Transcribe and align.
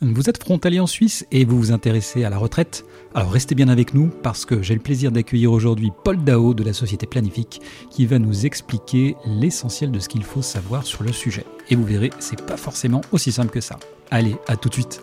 Vous 0.00 0.30
êtes 0.30 0.40
frontalier 0.40 0.78
en 0.78 0.86
Suisse 0.86 1.26
et 1.32 1.44
vous 1.44 1.58
vous 1.58 1.72
intéressez 1.72 2.22
à 2.22 2.30
la 2.30 2.38
retraite 2.38 2.84
Alors 3.16 3.32
restez 3.32 3.56
bien 3.56 3.68
avec 3.68 3.94
nous 3.94 4.12
parce 4.22 4.44
que 4.44 4.62
j'ai 4.62 4.74
le 4.74 4.80
plaisir 4.80 5.10
d'accueillir 5.10 5.50
aujourd'hui 5.50 5.90
Paul 6.04 6.22
Dao 6.22 6.54
de 6.54 6.62
la 6.62 6.72
société 6.72 7.04
Planifique 7.04 7.60
qui 7.90 8.06
va 8.06 8.20
nous 8.20 8.46
expliquer 8.46 9.16
l'essentiel 9.26 9.90
de 9.90 9.98
ce 9.98 10.08
qu'il 10.08 10.22
faut 10.22 10.42
savoir 10.42 10.86
sur 10.86 11.02
le 11.02 11.12
sujet. 11.12 11.44
Et 11.68 11.74
vous 11.74 11.84
verrez, 11.84 12.10
c'est 12.20 12.46
pas 12.46 12.56
forcément 12.56 13.00
aussi 13.10 13.32
simple 13.32 13.50
que 13.50 13.60
ça. 13.60 13.76
Allez, 14.12 14.36
à 14.46 14.56
tout 14.56 14.68
de 14.68 14.74
suite. 14.74 15.02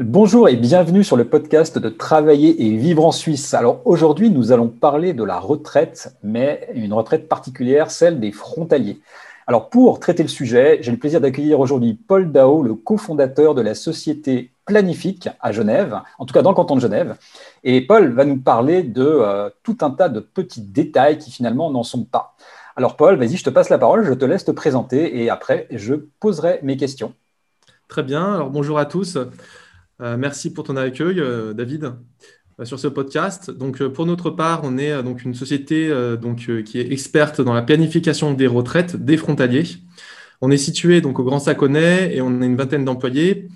Bonjour 0.00 0.48
et 0.48 0.54
bienvenue 0.54 1.02
sur 1.02 1.16
le 1.16 1.24
podcast 1.24 1.76
de 1.76 1.88
Travailler 1.88 2.64
et 2.64 2.76
vivre 2.76 3.04
en 3.04 3.10
Suisse. 3.10 3.52
Alors 3.52 3.82
aujourd'hui, 3.84 4.30
nous 4.30 4.52
allons 4.52 4.68
parler 4.68 5.12
de 5.12 5.24
la 5.24 5.40
retraite, 5.40 6.16
mais 6.22 6.68
une 6.74 6.92
retraite 6.92 7.28
particulière, 7.28 7.90
celle 7.90 8.20
des 8.20 8.30
frontaliers. 8.30 9.00
Alors 9.48 9.70
pour 9.70 9.98
traiter 9.98 10.22
le 10.22 10.28
sujet, 10.28 10.78
j'ai 10.82 10.92
le 10.92 10.98
plaisir 10.98 11.20
d'accueillir 11.20 11.58
aujourd'hui 11.58 11.94
Paul 11.94 12.30
Dao, 12.30 12.62
le 12.62 12.76
cofondateur 12.76 13.56
de 13.56 13.60
la 13.60 13.74
société 13.74 14.52
Planifique 14.66 15.30
à 15.40 15.50
Genève, 15.50 16.00
en 16.20 16.26
tout 16.26 16.32
cas 16.32 16.42
dans 16.42 16.50
le 16.50 16.56
canton 16.56 16.76
de 16.76 16.80
Genève. 16.80 17.16
Et 17.64 17.80
Paul 17.80 18.12
va 18.12 18.24
nous 18.24 18.38
parler 18.38 18.84
de 18.84 19.02
euh, 19.02 19.50
tout 19.64 19.78
un 19.80 19.90
tas 19.90 20.08
de 20.08 20.20
petits 20.20 20.62
détails 20.62 21.18
qui 21.18 21.32
finalement 21.32 21.72
n'en 21.72 21.82
sont 21.82 22.04
pas. 22.04 22.36
Alors 22.76 22.96
Paul, 22.96 23.16
vas-y, 23.16 23.36
je 23.36 23.42
te 23.42 23.50
passe 23.50 23.68
la 23.68 23.78
parole, 23.78 24.04
je 24.04 24.14
te 24.14 24.24
laisse 24.24 24.44
te 24.44 24.52
présenter 24.52 25.24
et 25.24 25.28
après 25.28 25.66
je 25.72 25.94
poserai 26.20 26.60
mes 26.62 26.76
questions. 26.76 27.14
Très 27.88 28.04
bien, 28.04 28.34
alors 28.34 28.50
bonjour 28.50 28.78
à 28.78 28.86
tous. 28.86 29.18
Euh, 30.00 30.16
merci 30.16 30.52
pour 30.52 30.64
ton 30.64 30.76
accueil, 30.76 31.18
euh, 31.18 31.52
David, 31.52 31.92
euh, 32.60 32.64
sur 32.64 32.78
ce 32.78 32.86
podcast. 32.86 33.50
Donc, 33.50 33.82
pour 33.88 34.06
notre 34.06 34.30
part, 34.30 34.60
on 34.62 34.78
est 34.78 35.02
donc 35.02 35.24
une 35.24 35.34
société 35.34 35.92
qui 36.64 36.78
est 36.80 36.92
experte 36.92 37.40
dans 37.40 37.54
la 37.54 37.62
planification 37.62 38.32
des 38.32 38.46
retraites 38.46 38.96
des 38.96 39.16
frontaliers. 39.16 39.64
On 40.40 40.50
est 40.52 40.56
situé 40.56 41.00
donc 41.00 41.18
au 41.18 41.24
Grand 41.24 41.40
Saconnet 41.40 42.14
et 42.14 42.20
on 42.20 42.40
a 42.40 42.46
une 42.46 42.56
vingtaine 42.56 42.84
d'employés. 42.84 43.48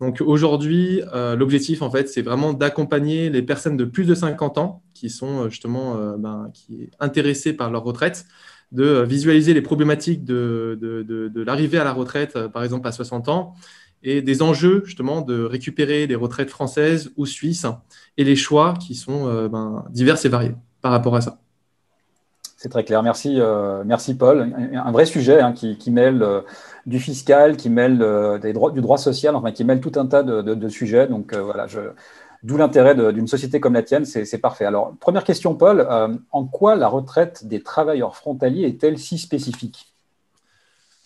Donc 0.00 0.20
aujourd'hui, 0.20 1.00
l'objectif 1.38 1.80
en 1.80 1.90
fait, 1.90 2.10
c'est 2.10 2.20
vraiment 2.20 2.52
d'accompagner 2.52 3.30
les 3.30 3.40
personnes 3.40 3.78
de 3.78 3.86
plus 3.86 4.04
de 4.04 4.14
50 4.14 4.58
ans 4.58 4.82
qui 4.92 5.08
sont 5.08 5.48
justement 5.48 5.96
ben, 6.18 6.52
intéressées 7.00 7.54
par 7.54 7.70
leur 7.70 7.84
retraite, 7.84 8.26
de 8.72 9.02
visualiser 9.02 9.54
les 9.54 9.62
problématiques 9.62 10.24
de 10.24 11.42
l'arrivée 11.46 11.78
à 11.78 11.84
la 11.84 11.94
retraite, 11.94 12.38
par 12.48 12.62
exemple 12.62 12.86
à 12.86 12.92
60 12.92 13.30
ans, 13.30 13.54
et 14.02 14.22
des 14.22 14.42
enjeux 14.42 14.82
justement 14.84 15.20
de 15.20 15.44
récupérer 15.44 16.06
les 16.06 16.14
retraites 16.14 16.50
françaises 16.50 17.12
ou 17.16 17.26
suisses 17.26 17.66
et 18.16 18.24
les 18.24 18.36
choix 18.36 18.74
qui 18.80 18.94
sont 18.94 19.26
euh, 19.26 19.48
ben, 19.48 19.84
divers 19.90 20.24
et 20.24 20.28
variés 20.28 20.54
par 20.80 20.92
rapport 20.92 21.16
à 21.16 21.20
ça. 21.20 21.38
C'est 22.56 22.70
très 22.70 22.84
clair. 22.84 23.02
Merci, 23.02 23.36
euh, 23.38 23.84
merci 23.84 24.16
Paul. 24.16 24.54
Un, 24.72 24.90
vrai 24.92 25.04
sujet 25.04 25.40
hein, 25.40 25.52
qui, 25.52 25.90
mêle 25.90 26.22
euh, 26.22 26.40
du 26.86 26.98
fiscal, 26.98 27.56
qui 27.56 27.68
mêle 27.68 27.98
du 28.42 28.80
droit 28.80 28.96
social, 28.96 29.36
enfin 29.36 29.52
qui 29.52 29.64
mêle 29.64 29.80
tout 29.80 29.92
un 29.96 30.06
tas 30.06 30.22
de, 30.22 30.68
sujets. 30.68 31.06
Donc 31.06 31.34
voilà, 31.34 31.66
d'où 32.42 32.56
l'intérêt 32.56 32.94
d'une 33.12 33.26
société 33.26 33.60
comme 33.60 33.74
la 33.74 33.82
tienne, 33.82 34.04
c'est 34.06 34.38
parfait. 34.38 34.64
Alors 34.64 34.94
première 35.00 35.24
question, 35.24 35.54
Paul, 35.54 35.86
en 36.32 36.44
quoi 36.46 36.76
la 36.76 36.88
retraite 36.88 37.46
des 37.46 37.62
travailleurs 37.62 38.16
frontaliers 38.16 38.66
est-elle 38.66 38.98
si 38.98 39.18
spécifique? 39.18 39.95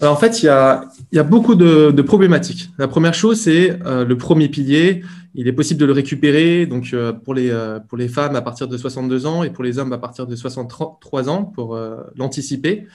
En 0.09 0.17
fait, 0.17 0.43
il 0.43 0.47
y 0.47 0.48
a, 0.48 1.23
beaucoup 1.23 1.55
de, 1.55 2.03
problématiques. 2.03 2.71
La 2.78 2.88
première 2.88 3.15
chose, 3.15 3.41
c'est 3.41 3.78
euh, 3.84 4.05
le 4.05 4.16
premier 4.16 4.49
pilier. 4.49 5.03
Il 5.34 5.47
est 5.47 5.53
possible 5.53 5.78
de 5.78 5.87
le 5.87 5.93
récupérer 5.93 6.66
donc, 6.66 6.91
euh, 6.93 7.12
pour, 7.12 7.34
les, 7.34 7.50
euh, 7.50 7.78
pour 7.81 7.99
les 7.99 8.09
femmes 8.09 8.34
à 8.34 8.43
partir 8.43 8.66
de 8.66 8.77
62 8.77 9.27
ans 9.27 9.43
et 9.44 9.50
pour 9.50 9.62
les 9.62 9.78
hommes 9.78 9.93
à 9.93 9.99
partir 9.99 10.27
de 10.27 10.34
63 10.34 11.28
ans 11.28 11.44
pour 11.44 11.78
l'anticiper. 12.16 12.87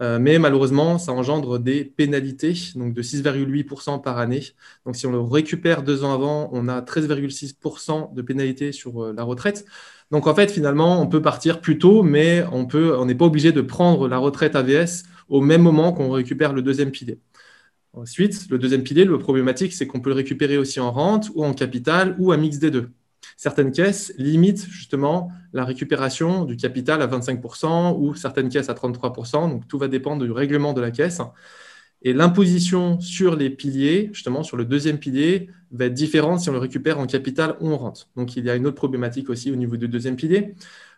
mais 0.00 0.38
malheureusement, 0.38 0.98
ça 0.98 1.12
engendre 1.12 1.58
des 1.58 1.84
pénalités 1.84 2.54
donc 2.74 2.92
de 2.94 3.02
6,8% 3.02 4.02
par 4.02 4.18
année. 4.18 4.42
Donc 4.84 4.96
si 4.96 5.06
on 5.06 5.12
le 5.12 5.20
récupère 5.20 5.82
deux 5.82 6.02
ans 6.02 6.12
avant, 6.12 6.48
on 6.52 6.68
a 6.68 6.80
13,6% 6.80 8.14
de 8.14 8.22
pénalité 8.22 8.72
sur 8.72 9.12
la 9.12 9.22
retraite. 9.22 9.64
Donc 10.10 10.26
en 10.26 10.34
fait, 10.34 10.50
finalement, 10.50 11.00
on 11.00 11.06
peut 11.06 11.22
partir 11.22 11.60
plus 11.60 11.78
tôt, 11.78 12.02
mais 12.02 12.44
on 12.52 12.66
on 12.74 13.04
n'est 13.04 13.14
pas 13.14 13.26
obligé 13.26 13.52
de 13.52 13.60
prendre 13.60 14.08
la 14.08 14.18
retraite 14.18 14.56
AVS 14.56 15.04
au 15.32 15.40
même 15.40 15.62
moment 15.62 15.92
qu'on 15.94 16.10
récupère 16.10 16.52
le 16.52 16.60
deuxième 16.60 16.90
pilier. 16.90 17.18
Ensuite, 17.94 18.50
le 18.50 18.58
deuxième 18.58 18.82
pilier, 18.82 19.06
le 19.06 19.18
problématique, 19.18 19.72
c'est 19.72 19.86
qu'on 19.86 20.00
peut 20.00 20.10
le 20.10 20.16
récupérer 20.16 20.58
aussi 20.58 20.78
en 20.78 20.92
rente 20.92 21.30
ou 21.34 21.42
en 21.42 21.54
capital 21.54 22.14
ou 22.18 22.32
un 22.32 22.36
mix 22.36 22.58
des 22.58 22.70
deux. 22.70 22.90
Certaines 23.38 23.72
caisses 23.72 24.12
limitent 24.18 24.66
justement 24.68 25.32
la 25.54 25.64
récupération 25.64 26.44
du 26.44 26.56
capital 26.56 27.00
à 27.00 27.06
25% 27.06 27.96
ou 27.98 28.14
certaines 28.14 28.50
caisses 28.50 28.68
à 28.68 28.74
33%. 28.74 29.48
Donc 29.48 29.66
tout 29.66 29.78
va 29.78 29.88
dépendre 29.88 30.22
du 30.22 30.30
règlement 30.30 30.74
de 30.74 30.82
la 30.82 30.90
caisse. 30.90 31.22
Et 32.02 32.12
l'imposition 32.12 33.00
sur 33.00 33.34
les 33.34 33.48
piliers, 33.48 34.10
justement 34.12 34.42
sur 34.42 34.58
le 34.58 34.66
deuxième 34.66 34.98
pilier, 34.98 35.48
va 35.70 35.86
être 35.86 35.94
différente 35.94 36.40
si 36.40 36.50
on 36.50 36.52
le 36.52 36.58
récupère 36.58 36.98
en 36.98 37.06
capital 37.06 37.56
ou 37.60 37.70
en 37.72 37.78
rente. 37.78 38.10
Donc 38.16 38.36
il 38.36 38.44
y 38.44 38.50
a 38.50 38.54
une 38.54 38.66
autre 38.66 38.76
problématique 38.76 39.30
aussi 39.30 39.50
au 39.50 39.56
niveau 39.56 39.78
du 39.78 39.88
deuxième 39.88 40.16
pilier. 40.16 40.54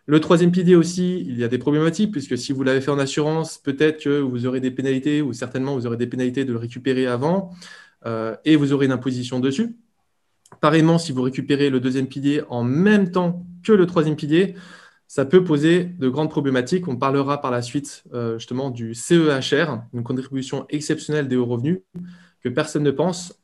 Le 0.07 0.19
troisième 0.19 0.51
pilier 0.51 0.75
aussi, 0.75 1.21
il 1.21 1.37
y 1.37 1.43
a 1.43 1.47
des 1.47 1.57
problématiques, 1.57 2.11
puisque 2.11 2.37
si 2.37 2.53
vous 2.53 2.63
l'avez 2.63 2.79
fait 2.79 2.91
en 2.91 2.99
assurance, 2.99 3.57
peut-être 3.57 4.03
que 4.03 4.19
vous 4.19 4.45
aurez 4.45 4.59
des 4.59 4.69
pénalités, 4.69 5.21
ou 5.21 5.33
certainement 5.33 5.75
vous 5.75 5.87
aurez 5.87 5.97
des 5.97 6.05
pénalités 6.05 6.45
de 6.45 6.53
le 6.53 6.59
récupérer 6.59 7.07
avant, 7.07 7.51
euh, 8.05 8.35
et 8.45 8.55
vous 8.55 8.71
aurez 8.71 8.85
une 8.85 8.91
imposition 8.91 9.39
dessus. 9.39 9.75
Pareillement, 10.61 10.99
si 10.99 11.11
vous 11.11 11.23
récupérez 11.23 11.71
le 11.71 11.79
deuxième 11.79 12.07
pilier 12.07 12.43
en 12.49 12.63
même 12.63 13.09
temps 13.09 13.45
que 13.63 13.71
le 13.71 13.87
troisième 13.87 14.15
pilier, 14.15 14.55
ça 15.07 15.25
peut 15.25 15.43
poser 15.43 15.85
de 15.85 16.07
grandes 16.09 16.29
problématiques. 16.29 16.87
On 16.87 16.97
parlera 16.97 17.41
par 17.41 17.51
la 17.51 17.63
suite 17.63 18.03
euh, 18.13 18.37
justement 18.37 18.69
du 18.69 18.93
CEHR, 18.93 19.81
une 19.93 20.03
contribution 20.03 20.65
exceptionnelle 20.69 21.27
des 21.27 21.35
hauts 21.35 21.45
revenus, 21.45 21.79
que 22.41 22.49
personne 22.49 22.83
ne 22.83 22.91
pense, 22.91 23.39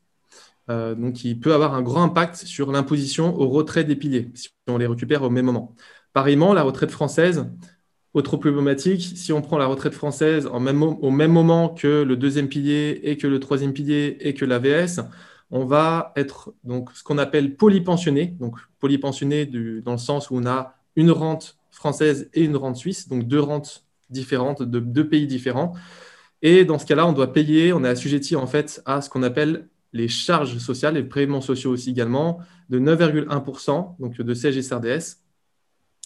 euh, 0.70 0.94
donc 0.94 1.14
qui 1.14 1.34
peut 1.34 1.54
avoir 1.54 1.74
un 1.74 1.82
grand 1.82 2.04
impact 2.04 2.36
sur 2.36 2.70
l'imposition 2.70 3.36
au 3.36 3.48
retrait 3.48 3.84
des 3.84 3.96
piliers, 3.96 4.30
si 4.34 4.50
on 4.68 4.78
les 4.78 4.86
récupère 4.86 5.22
au 5.22 5.30
même 5.30 5.46
moment. 5.46 5.74
Pareillement, 6.12 6.52
la 6.52 6.62
retraite 6.62 6.90
française, 6.90 7.46
autre 8.14 8.36
problématique, 8.36 9.12
si 9.16 9.32
on 9.32 9.40
prend 9.40 9.56
la 9.56 9.66
retraite 9.66 9.94
française 9.94 10.46
au 10.46 10.60
même 10.60 11.32
moment 11.32 11.70
que 11.70 12.02
le 12.02 12.16
deuxième 12.16 12.48
pilier 12.48 13.00
et 13.04 13.16
que 13.16 13.26
le 13.26 13.40
troisième 13.40 13.72
pilier 13.72 14.18
et 14.20 14.34
que 14.34 14.44
l'AVS, 14.44 15.00
on 15.50 15.64
va 15.64 16.12
être 16.16 16.52
donc 16.64 16.90
ce 16.92 17.02
qu'on 17.02 17.18
appelle 17.18 17.56
polypensionné. 17.56 18.36
Donc 18.38 18.56
polypensionné 18.80 19.46
dans 19.46 19.92
le 19.92 19.98
sens 19.98 20.30
où 20.30 20.36
on 20.36 20.46
a 20.46 20.74
une 20.96 21.10
rente 21.10 21.56
française 21.70 22.28
et 22.34 22.44
une 22.44 22.56
rente 22.56 22.76
suisse, 22.76 23.08
donc 23.08 23.26
deux 23.26 23.40
rentes 23.40 23.84
différentes 24.10 24.62
de 24.62 24.78
deux 24.78 25.08
pays 25.08 25.26
différents. 25.26 25.72
Et 26.42 26.66
dans 26.66 26.78
ce 26.78 26.84
cas-là, 26.84 27.06
on 27.06 27.12
doit 27.12 27.32
payer, 27.32 27.72
on 27.72 27.82
est 27.84 27.88
assujetti 27.88 28.36
en 28.36 28.46
fait 28.46 28.82
à 28.84 29.00
ce 29.00 29.08
qu'on 29.08 29.22
appelle 29.22 29.68
les 29.94 30.08
charges 30.08 30.58
sociales 30.58 30.96
et 30.98 31.02
les 31.02 31.08
prélèvements 31.08 31.40
sociaux 31.40 31.70
aussi 31.70 31.90
également 31.90 32.40
de 32.68 32.78
9,1%, 32.78 33.96
donc 34.00 34.20
de 34.20 34.34
CSG-CRDS. 34.34 35.21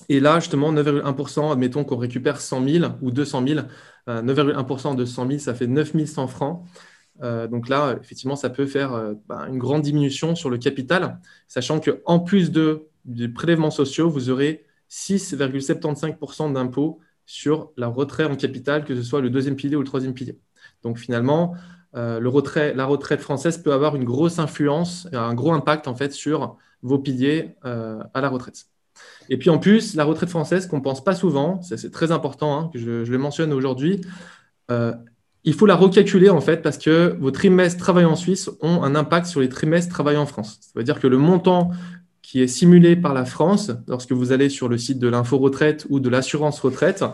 Et 0.08 0.20
là, 0.20 0.40
justement, 0.40 0.72
9,1%, 0.72 1.52
admettons 1.52 1.84
qu'on 1.84 1.96
récupère 1.96 2.40
100 2.40 2.68
000 2.68 2.92
ou 3.02 3.10
200 3.10 3.46
000. 3.46 3.60
9,1% 4.08 4.94
de 4.94 5.04
100 5.04 5.26
000, 5.26 5.38
ça 5.40 5.54
fait 5.54 5.66
9 5.66 6.06
100 6.06 6.28
francs. 6.28 6.64
Euh, 7.22 7.46
donc 7.48 7.68
là, 7.68 7.96
effectivement, 8.00 8.36
ça 8.36 8.50
peut 8.50 8.66
faire 8.66 8.94
euh, 8.94 9.14
bah, 9.26 9.46
une 9.48 9.58
grande 9.58 9.82
diminution 9.82 10.34
sur 10.34 10.50
le 10.50 10.58
capital, 10.58 11.20
sachant 11.48 11.80
qu'en 11.80 12.20
plus 12.20 12.50
de, 12.50 12.88
des 13.04 13.28
prélèvements 13.28 13.70
sociaux, 13.70 14.10
vous 14.10 14.30
aurez 14.30 14.64
6,75% 14.90 16.52
d'impôts 16.52 17.00
sur 17.24 17.72
la 17.76 17.88
retrait 17.88 18.24
en 18.24 18.36
capital, 18.36 18.84
que 18.84 18.94
ce 18.94 19.02
soit 19.02 19.20
le 19.20 19.30
deuxième 19.30 19.56
pilier 19.56 19.76
ou 19.76 19.80
le 19.80 19.86
troisième 19.86 20.14
pilier. 20.14 20.38
Donc 20.82 20.98
finalement, 20.98 21.54
euh, 21.96 22.20
la 22.20 22.86
retraite 22.86 23.20
française 23.20 23.58
peut 23.58 23.72
avoir 23.72 23.96
une 23.96 24.04
grosse 24.04 24.38
influence, 24.38 25.08
un 25.12 25.34
gros 25.34 25.52
impact 25.52 25.88
en 25.88 25.94
fait 25.94 26.12
sur 26.12 26.56
vos 26.82 26.98
piliers 26.98 27.56
à 27.62 28.20
la 28.20 28.28
retraite. 28.28 28.66
Et 29.28 29.36
puis 29.36 29.50
en 29.50 29.58
plus, 29.58 29.94
la 29.94 30.04
retraite 30.04 30.30
française, 30.30 30.66
qu'on 30.66 30.78
ne 30.78 30.82
pense 30.82 31.02
pas 31.02 31.14
souvent, 31.14 31.60
c'est 31.62 31.90
très 31.90 32.12
important 32.12 32.58
hein, 32.58 32.70
que 32.72 32.78
je, 32.78 33.10
le 33.10 33.18
mentionne 33.18 33.52
aujourd'hui, 33.52 34.00
euh, 34.70 34.92
il 35.44 35.54
faut 35.54 35.66
la 35.66 35.76
recalculer 35.76 36.28
en 36.28 36.40
fait 36.40 36.60
parce 36.60 36.76
que 36.76 37.16
vos 37.20 37.30
trimestres 37.30 37.78
travaillant 37.78 38.12
en 38.12 38.16
Suisse 38.16 38.50
ont 38.60 38.82
un 38.82 38.94
impact 38.96 39.26
sur 39.26 39.40
les 39.40 39.48
trimestres 39.48 39.92
travaillant 39.92 40.22
en 40.22 40.26
France. 40.26 40.58
Ça 40.60 40.72
veut 40.74 40.84
dire 40.84 40.98
que 40.98 41.06
le 41.06 41.18
montant 41.18 41.70
qui 42.20 42.42
est 42.42 42.48
simulé 42.48 42.96
par 42.96 43.14
la 43.14 43.24
France, 43.24 43.70
lorsque 43.86 44.10
vous 44.10 44.32
allez 44.32 44.48
sur 44.48 44.68
le 44.68 44.76
site 44.76 44.98
de 44.98 45.06
l'info 45.06 45.38
retraite 45.38 45.86
ou 45.88 46.00
de 46.00 46.08
l'assurance 46.08 46.58
retraite, 46.58 47.04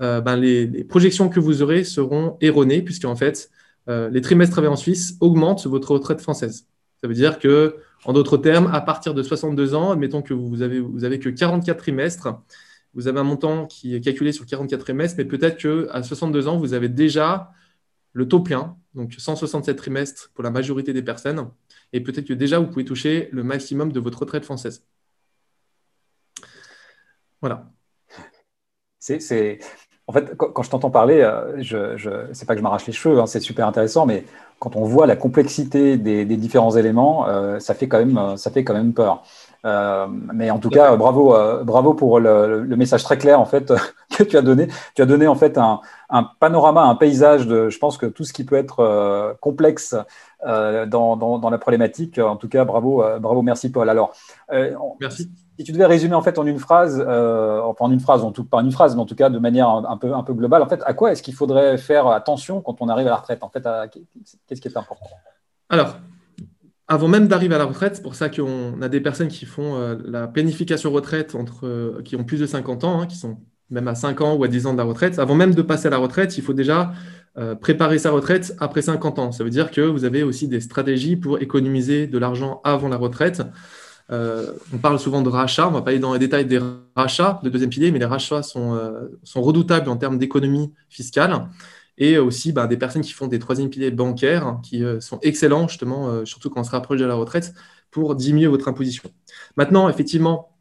euh, 0.00 0.20
ben 0.20 0.36
les, 0.36 0.84
projections 0.84 1.28
que 1.28 1.40
vous 1.40 1.62
aurez 1.62 1.82
seront 1.82 2.36
erronées 2.40 2.82
puisque 2.82 3.06
en 3.06 3.16
fait, 3.16 3.50
euh, 3.88 4.08
les 4.10 4.20
trimestres 4.20 4.52
travaillant 4.52 4.74
en 4.74 4.76
Suisse 4.76 5.16
augmentent 5.20 5.66
votre 5.66 5.90
retraite 5.90 6.20
française. 6.20 6.68
Ça 7.06 7.08
veut 7.08 7.14
dire 7.14 7.38
que 7.38 7.76
en 8.04 8.12
d'autres 8.12 8.36
termes, 8.36 8.66
à 8.74 8.80
partir 8.80 9.14
de 9.14 9.22
62 9.22 9.76
ans, 9.76 9.92
admettons 9.92 10.22
que 10.22 10.34
vous 10.34 10.62
avez, 10.62 10.80
vous 10.80 11.04
avez 11.04 11.20
que 11.20 11.28
44 11.28 11.78
trimestres, 11.78 12.42
vous 12.94 13.06
avez 13.06 13.20
un 13.20 13.22
montant 13.22 13.68
qui 13.68 13.94
est 13.94 14.00
calculé 14.00 14.32
sur 14.32 14.44
44 14.44 14.80
trimestres, 14.80 15.14
mais 15.16 15.24
peut-être 15.24 15.56
qu'à 15.56 16.02
62 16.02 16.48
ans, 16.48 16.58
vous 16.58 16.74
avez 16.74 16.88
déjà 16.88 17.52
le 18.12 18.26
taux 18.26 18.40
plein, 18.40 18.76
donc 18.94 19.14
167 19.16 19.76
trimestres 19.76 20.32
pour 20.34 20.42
la 20.42 20.50
majorité 20.50 20.92
des 20.92 21.02
personnes, 21.02 21.48
et 21.92 22.00
peut-être 22.00 22.26
que 22.26 22.34
déjà 22.34 22.58
vous 22.58 22.66
pouvez 22.66 22.84
toucher 22.84 23.28
le 23.30 23.44
maximum 23.44 23.92
de 23.92 24.00
votre 24.00 24.18
retraite 24.18 24.44
française. 24.44 24.84
Voilà. 27.40 27.70
C'est, 28.98 29.60
En 30.08 30.12
fait, 30.12 30.36
quand, 30.36 30.62
je 30.62 30.70
t'entends 30.70 30.90
parler, 30.90 31.20
euh, 31.20 31.60
je, 31.62 31.96
je... 31.96 32.10
c'est 32.32 32.46
pas 32.46 32.54
que 32.54 32.60
je 32.60 32.62
m'arrache 32.62 32.86
les 32.86 32.92
cheveux, 32.92 33.18
hein, 33.18 33.26
c'est 33.26 33.40
super 33.40 33.66
intéressant, 33.66 34.06
mais 34.06 34.24
quand 34.60 34.76
on 34.76 34.84
voit 34.84 35.06
la 35.06 35.16
complexité 35.16 35.96
des, 35.96 36.24
différents 36.24 36.76
éléments, 36.76 37.26
euh, 37.28 37.58
ça, 37.58 37.74
fait 37.74 37.88
quand 37.88 37.98
même, 37.98 38.36
ça 38.36 38.50
fait 38.50 38.62
quand 38.62 38.74
même 38.74 38.92
peur. 38.92 39.24
Euh, 39.66 40.06
mais 40.08 40.50
en 40.50 40.58
tout 40.58 40.70
cas, 40.70 40.96
bravo, 40.96 41.34
euh, 41.34 41.64
bravo 41.64 41.94
pour 41.94 42.20
le, 42.20 42.64
message 42.76 43.02
très 43.02 43.18
clair 43.18 43.40
en 43.40 43.46
fait 43.46 43.72
que 44.16 44.22
tu 44.22 44.36
as 44.36 44.42
donné. 44.42 44.68
Tu 44.94 45.02
as 45.02 45.06
donné 45.06 45.26
en 45.26 45.34
fait 45.34 45.58
un, 45.58 45.80
panorama, 46.38 46.82
un 46.82 46.94
paysage 46.94 47.46
de, 47.46 47.68
je 47.68 47.78
pense 47.78 47.98
que 47.98 48.06
tout 48.06 48.24
ce 48.24 48.32
qui 48.32 48.44
peut 48.44 48.56
être 48.56 48.80
euh, 48.80 49.34
complexe 49.40 49.96
dans, 50.44 51.48
la 51.50 51.58
problématique. 51.58 52.18
En 52.18 52.36
tout 52.36 52.48
cas, 52.48 52.64
bravo, 52.64 53.02
bravo, 53.18 53.42
merci 53.42 53.72
Paul. 53.72 53.88
Alors, 53.90 54.12
merci. 55.00 55.28
Si 55.58 55.64
tu 55.64 55.72
devais 55.72 55.86
résumer 55.86 56.14
en 56.14 56.22
fait 56.22 56.38
en 56.38 56.46
une 56.46 56.58
phrase, 56.58 57.00
enfin 57.00 57.86
en 57.86 57.90
une 57.90 58.00
phrase, 58.00 58.22
en 58.22 58.30
tout 58.30 58.44
pas 58.44 58.60
une 58.60 58.72
phrase, 58.72 58.94
mais 58.94 59.00
en 59.00 59.06
tout 59.06 59.14
cas 59.14 59.30
de 59.30 59.38
manière 59.38 59.68
un, 59.68 59.96
peu 59.96 60.34
globale, 60.34 60.62
en 60.62 60.68
fait, 60.68 60.82
à 60.84 60.92
quoi 60.92 61.12
est-ce 61.12 61.22
qu'il 61.22 61.34
faudrait 61.34 61.78
faire 61.78 62.08
attention 62.08 62.60
quand 62.60 62.76
on 62.80 62.88
arrive 62.88 63.06
à 63.06 63.10
la 63.10 63.16
retraite? 63.16 63.42
En 63.42 63.48
fait, 63.48 63.66
qu'est-ce 64.46 64.60
qui 64.60 64.68
est 64.68 64.76
important? 64.76 65.06
Alors, 65.70 65.96
avant 66.88 67.08
même 67.08 67.26
d'arriver 67.26 67.54
à 67.54 67.58
la 67.58 67.64
retraite, 67.64 67.96
c'est 67.96 68.02
pour 68.02 68.14
ça 68.14 68.28
qu'on 68.28 68.80
a 68.80 68.88
des 68.88 69.00
personnes 69.00 69.28
qui 69.28 69.44
font 69.44 69.74
euh, 69.74 69.96
la 70.04 70.28
planification 70.28 70.92
retraite 70.92 71.34
entre, 71.34 71.66
euh, 71.66 72.00
qui 72.04 72.14
ont 72.14 72.22
plus 72.22 72.38
de 72.38 72.46
50 72.46 72.84
ans, 72.84 73.00
hein, 73.00 73.06
qui 73.06 73.16
sont 73.16 73.38
même 73.70 73.88
à 73.88 73.96
5 73.96 74.20
ans 74.20 74.34
ou 74.36 74.44
à 74.44 74.48
10 74.48 74.66
ans 74.66 74.72
de 74.72 74.78
la 74.78 74.84
retraite. 74.84 75.18
Avant 75.18 75.34
même 75.34 75.52
de 75.52 75.62
passer 75.62 75.88
à 75.88 75.90
la 75.90 75.96
retraite, 75.96 76.38
il 76.38 76.44
faut 76.44 76.52
déjà 76.52 76.92
euh, 77.38 77.56
préparer 77.56 77.98
sa 77.98 78.12
retraite 78.12 78.54
après 78.60 78.82
50 78.82 79.18
ans. 79.18 79.32
Ça 79.32 79.42
veut 79.42 79.50
dire 79.50 79.72
que 79.72 79.80
vous 79.80 80.04
avez 80.04 80.22
aussi 80.22 80.46
des 80.46 80.60
stratégies 80.60 81.16
pour 81.16 81.40
économiser 81.40 82.06
de 82.06 82.18
l'argent 82.18 82.60
avant 82.62 82.88
la 82.88 82.96
retraite. 82.96 83.42
On 84.08 84.78
parle 84.80 84.98
souvent 84.98 85.22
de 85.22 85.28
rachats, 85.28 85.66
on 85.66 85.70
ne 85.70 85.76
va 85.76 85.82
pas 85.82 85.90
aller 85.90 85.98
dans 85.98 86.12
les 86.12 86.18
détails 86.18 86.46
des 86.46 86.60
rachats 86.94 87.40
de 87.42 87.50
deuxième 87.50 87.70
pilier, 87.70 87.90
mais 87.90 87.98
les 87.98 88.04
rachats 88.04 88.42
sont, 88.42 88.78
sont 89.24 89.42
redoutables 89.42 89.88
en 89.88 89.96
termes 89.96 90.18
d'économie 90.18 90.72
fiscale 90.88 91.48
et 91.98 92.18
aussi 92.18 92.52
bah, 92.52 92.66
des 92.66 92.76
personnes 92.76 93.02
qui 93.02 93.12
font 93.12 93.26
des 93.26 93.38
troisième 93.38 93.70
piliers 93.70 93.90
bancaires, 93.90 94.58
qui 94.62 94.84
euh, 94.84 95.00
sont 95.00 95.18
excellents 95.22 95.68
justement, 95.68 96.08
euh, 96.08 96.24
surtout 96.24 96.50
quand 96.50 96.60
on 96.60 96.64
se 96.64 96.70
rapproche 96.70 97.00
de 97.00 97.04
la 97.04 97.14
retraite, 97.14 97.54
pour 97.90 98.14
diminuer 98.14 98.46
votre 98.46 98.68
imposition. 98.68 99.04
Maintenant, 99.56 99.88
effectivement, 99.88 100.52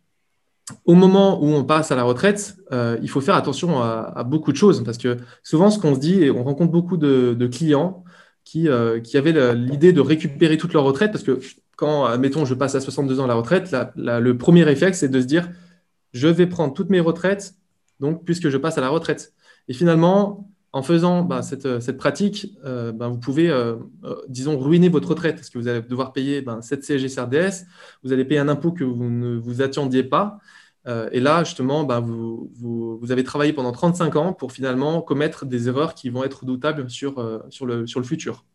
au 0.86 0.95
moment 0.95 1.44
où 1.44 1.48
on 1.48 1.63
passe 1.63 1.91
à 1.91 1.95
la 1.95 2.03
retraite, 2.03 2.56
euh, 2.71 2.98
il 3.01 3.09
faut 3.09 3.21
faire 3.21 3.36
attention 3.36 3.81
à, 3.81 4.24
beaucoup 4.25 4.51
de 4.51 4.57
choses, 4.57 4.83
parce 4.83 4.98
que 4.98 5.18
souvent, 5.44 5.69
ce 5.69 5.77
qu'on 5.77 5.94
se 5.94 6.00
dit, 6.00 6.24
et 6.24 6.31
on 6.31 6.44
rencontre 6.44 6.71
beaucoup 6.71 6.98
de, 6.98 7.48
clients 7.51 8.03
qui, 8.45 8.69
qui 9.03 9.18
avaient 9.18 9.53
l'idée 9.56 9.92
de 9.92 10.00
récupérer 10.00 10.57
toute 10.57 10.71
leur 10.71 10.83
retraite, 10.83 11.12
parce 11.12 11.24
que 11.24 11.42
quand, 11.75 12.06
admettons, 12.06 12.45
je 12.45 12.53
passe 12.53 12.75
à 12.75 12.80
62 12.80 13.19
ans 13.19 13.25
à 13.25 13.27
la 13.27 13.33
retraite, 13.33 13.75
le 13.95 14.38
premier 14.38 14.63
réflexe, 14.63 15.00
c'est 15.00 15.09
de 15.09 15.19
se 15.19 15.25
dire, 15.25 15.50
je 16.13 16.27
vais 16.27 16.47
prendre 16.47 16.74
toutes 16.74 16.89
mes 16.89 17.01
retraites, 17.01 17.56
donc 18.00 18.24
puisque 18.24 18.50
je 18.50 18.57
passe 18.57 18.77
à 18.77 18.81
la 18.81 18.89
retraite. 18.89 19.33
Et 19.68 19.74
finalement, 19.74 20.47
en 20.75 20.83
faisant 20.83 21.24
bah, 21.24 21.42
cette, 21.42 21.80
cette, 21.80 21.97
pratique, 21.97 22.53
euh, 22.65 22.92
bah, 22.92 23.07
vous 23.07 23.18
pouvez, 23.18 23.50
euh, 23.50 23.75
euh, 24.03 24.15
disons, 24.27 24.59
ruiner 24.59 24.89
votre 24.89 25.07
retraite 25.07 25.36
parce 25.36 25.50
que 25.50 25.57
vous 25.57 25.69
allez 25.69 25.81
devoir 25.81 26.12
payer 26.12 26.41
bah, 26.41 26.59
7 26.62 26.83
CSG 26.83 27.07
CRDS, 27.07 27.65
vous 28.03 28.12
allez 28.12 28.25
payer 28.25 28.41
un 28.41 28.50
impôt 28.50 28.74
que 28.74 28.83
vous 28.83 29.09
ne 29.09 29.38
vous 29.38 29.62
attendiez 29.62 30.03
pas. 30.03 30.39
Et 30.88 31.20
là, 31.20 31.44
justement, 31.44 31.86
vous, 32.02 32.52
vous, 32.54 33.12
avez 33.12 33.24
travaillé 33.24 33.54
pendant 33.54 33.72
35 33.72 34.16
ans 34.18 34.34
pour 34.34 34.52
finalement 34.52 35.02
commettre 35.02 35.46
des 35.46 35.68
erreurs 35.68 35.96
qui 35.96 36.10
vont 36.10 36.24
être 36.24 36.46
doutables 36.46 36.90
sur, 36.90 37.44
sur, 37.50 37.66
le, 37.66 37.88
sur 37.88 38.00
le 38.00 38.06
futur. 38.06 38.46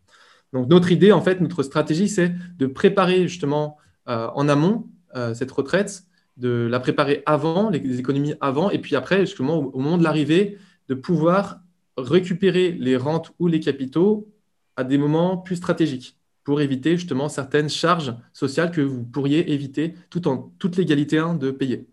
Donc, 0.53 0.69
notre 0.69 0.93
idée, 0.93 1.11
en 1.11 1.21
fait, 1.21 1.41
notre 1.41 1.65
stratégie, 1.65 2.09
c'est 2.09 2.33
de 2.57 2.67
préparer 2.67 3.27
justement 3.27 3.79
en 4.07 4.49
amont 4.49 4.87
cette 5.35 5.51
retraite, 5.51 6.05
de 6.37 6.69
la 6.71 6.79
préparer 6.79 7.25
avant, 7.27 7.69
les 7.69 7.99
économies 7.99 8.35
avant, 8.41 8.71
et 8.71 8.79
puis 8.79 8.95
après, 8.95 9.27
justement, 9.27 9.59
au, 9.59 9.71
au 9.73 9.81
moment 9.81 9.99
de 9.99 10.05
l'arrivée, 10.05 10.57
de 10.89 10.95
pouvoir 10.95 11.61
récupérer 11.97 12.73
les 12.73 12.97
rentes 12.97 13.33
ou 13.39 13.47
les 13.47 13.61
capitaux 13.61 14.29
à 14.77 14.85
des 14.85 14.99
moments 14.99 15.37
plus 15.37 15.57
stratégiques 15.57 16.17
pour 16.45 16.61
éviter 16.61 16.97
justement 16.97 17.29
certaines 17.29 17.69
charges 17.69 18.15
sociales 18.33 18.71
que 18.71 18.81
vous 18.81 19.05
pourriez 19.05 19.53
éviter 19.53 19.95
tout 20.09 20.27
en 20.27 20.53
toute 20.59 20.77
légalité 20.77 21.19
hein, 21.19 21.35
de 21.35 21.51
payer. 21.51 21.87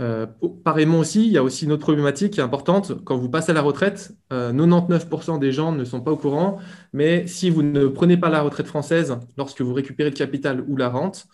Euh, 0.00 0.26
pareillement 0.64 1.00
aussi, 1.00 1.26
il 1.26 1.32
y 1.32 1.38
a 1.38 1.42
aussi 1.42 1.64
une 1.64 1.72
autre 1.72 1.82
problématique 1.82 2.34
qui 2.34 2.40
est 2.40 2.42
importante. 2.42 3.04
Quand 3.04 3.16
vous 3.16 3.28
passez 3.28 3.50
à 3.50 3.54
la 3.54 3.62
retraite, 3.62 4.12
99% 4.30 5.34
euh, 5.34 5.38
des 5.38 5.50
gens 5.50 5.72
ne 5.72 5.84
sont 5.84 6.00
pas 6.00 6.12
au 6.12 6.16
courant, 6.16 6.58
mais 6.92 7.26
si 7.26 7.50
vous 7.50 7.62
ne 7.62 7.86
prenez 7.88 8.16
pas 8.16 8.28
la 8.30 8.42
retraite 8.42 8.68
française 8.68 9.18
lorsque 9.36 9.60
vous 9.60 9.74
récupérez 9.74 10.10
le 10.10 10.16
capital 10.16 10.64
ou 10.68 10.76
la 10.76 10.88
rente, 10.88 11.26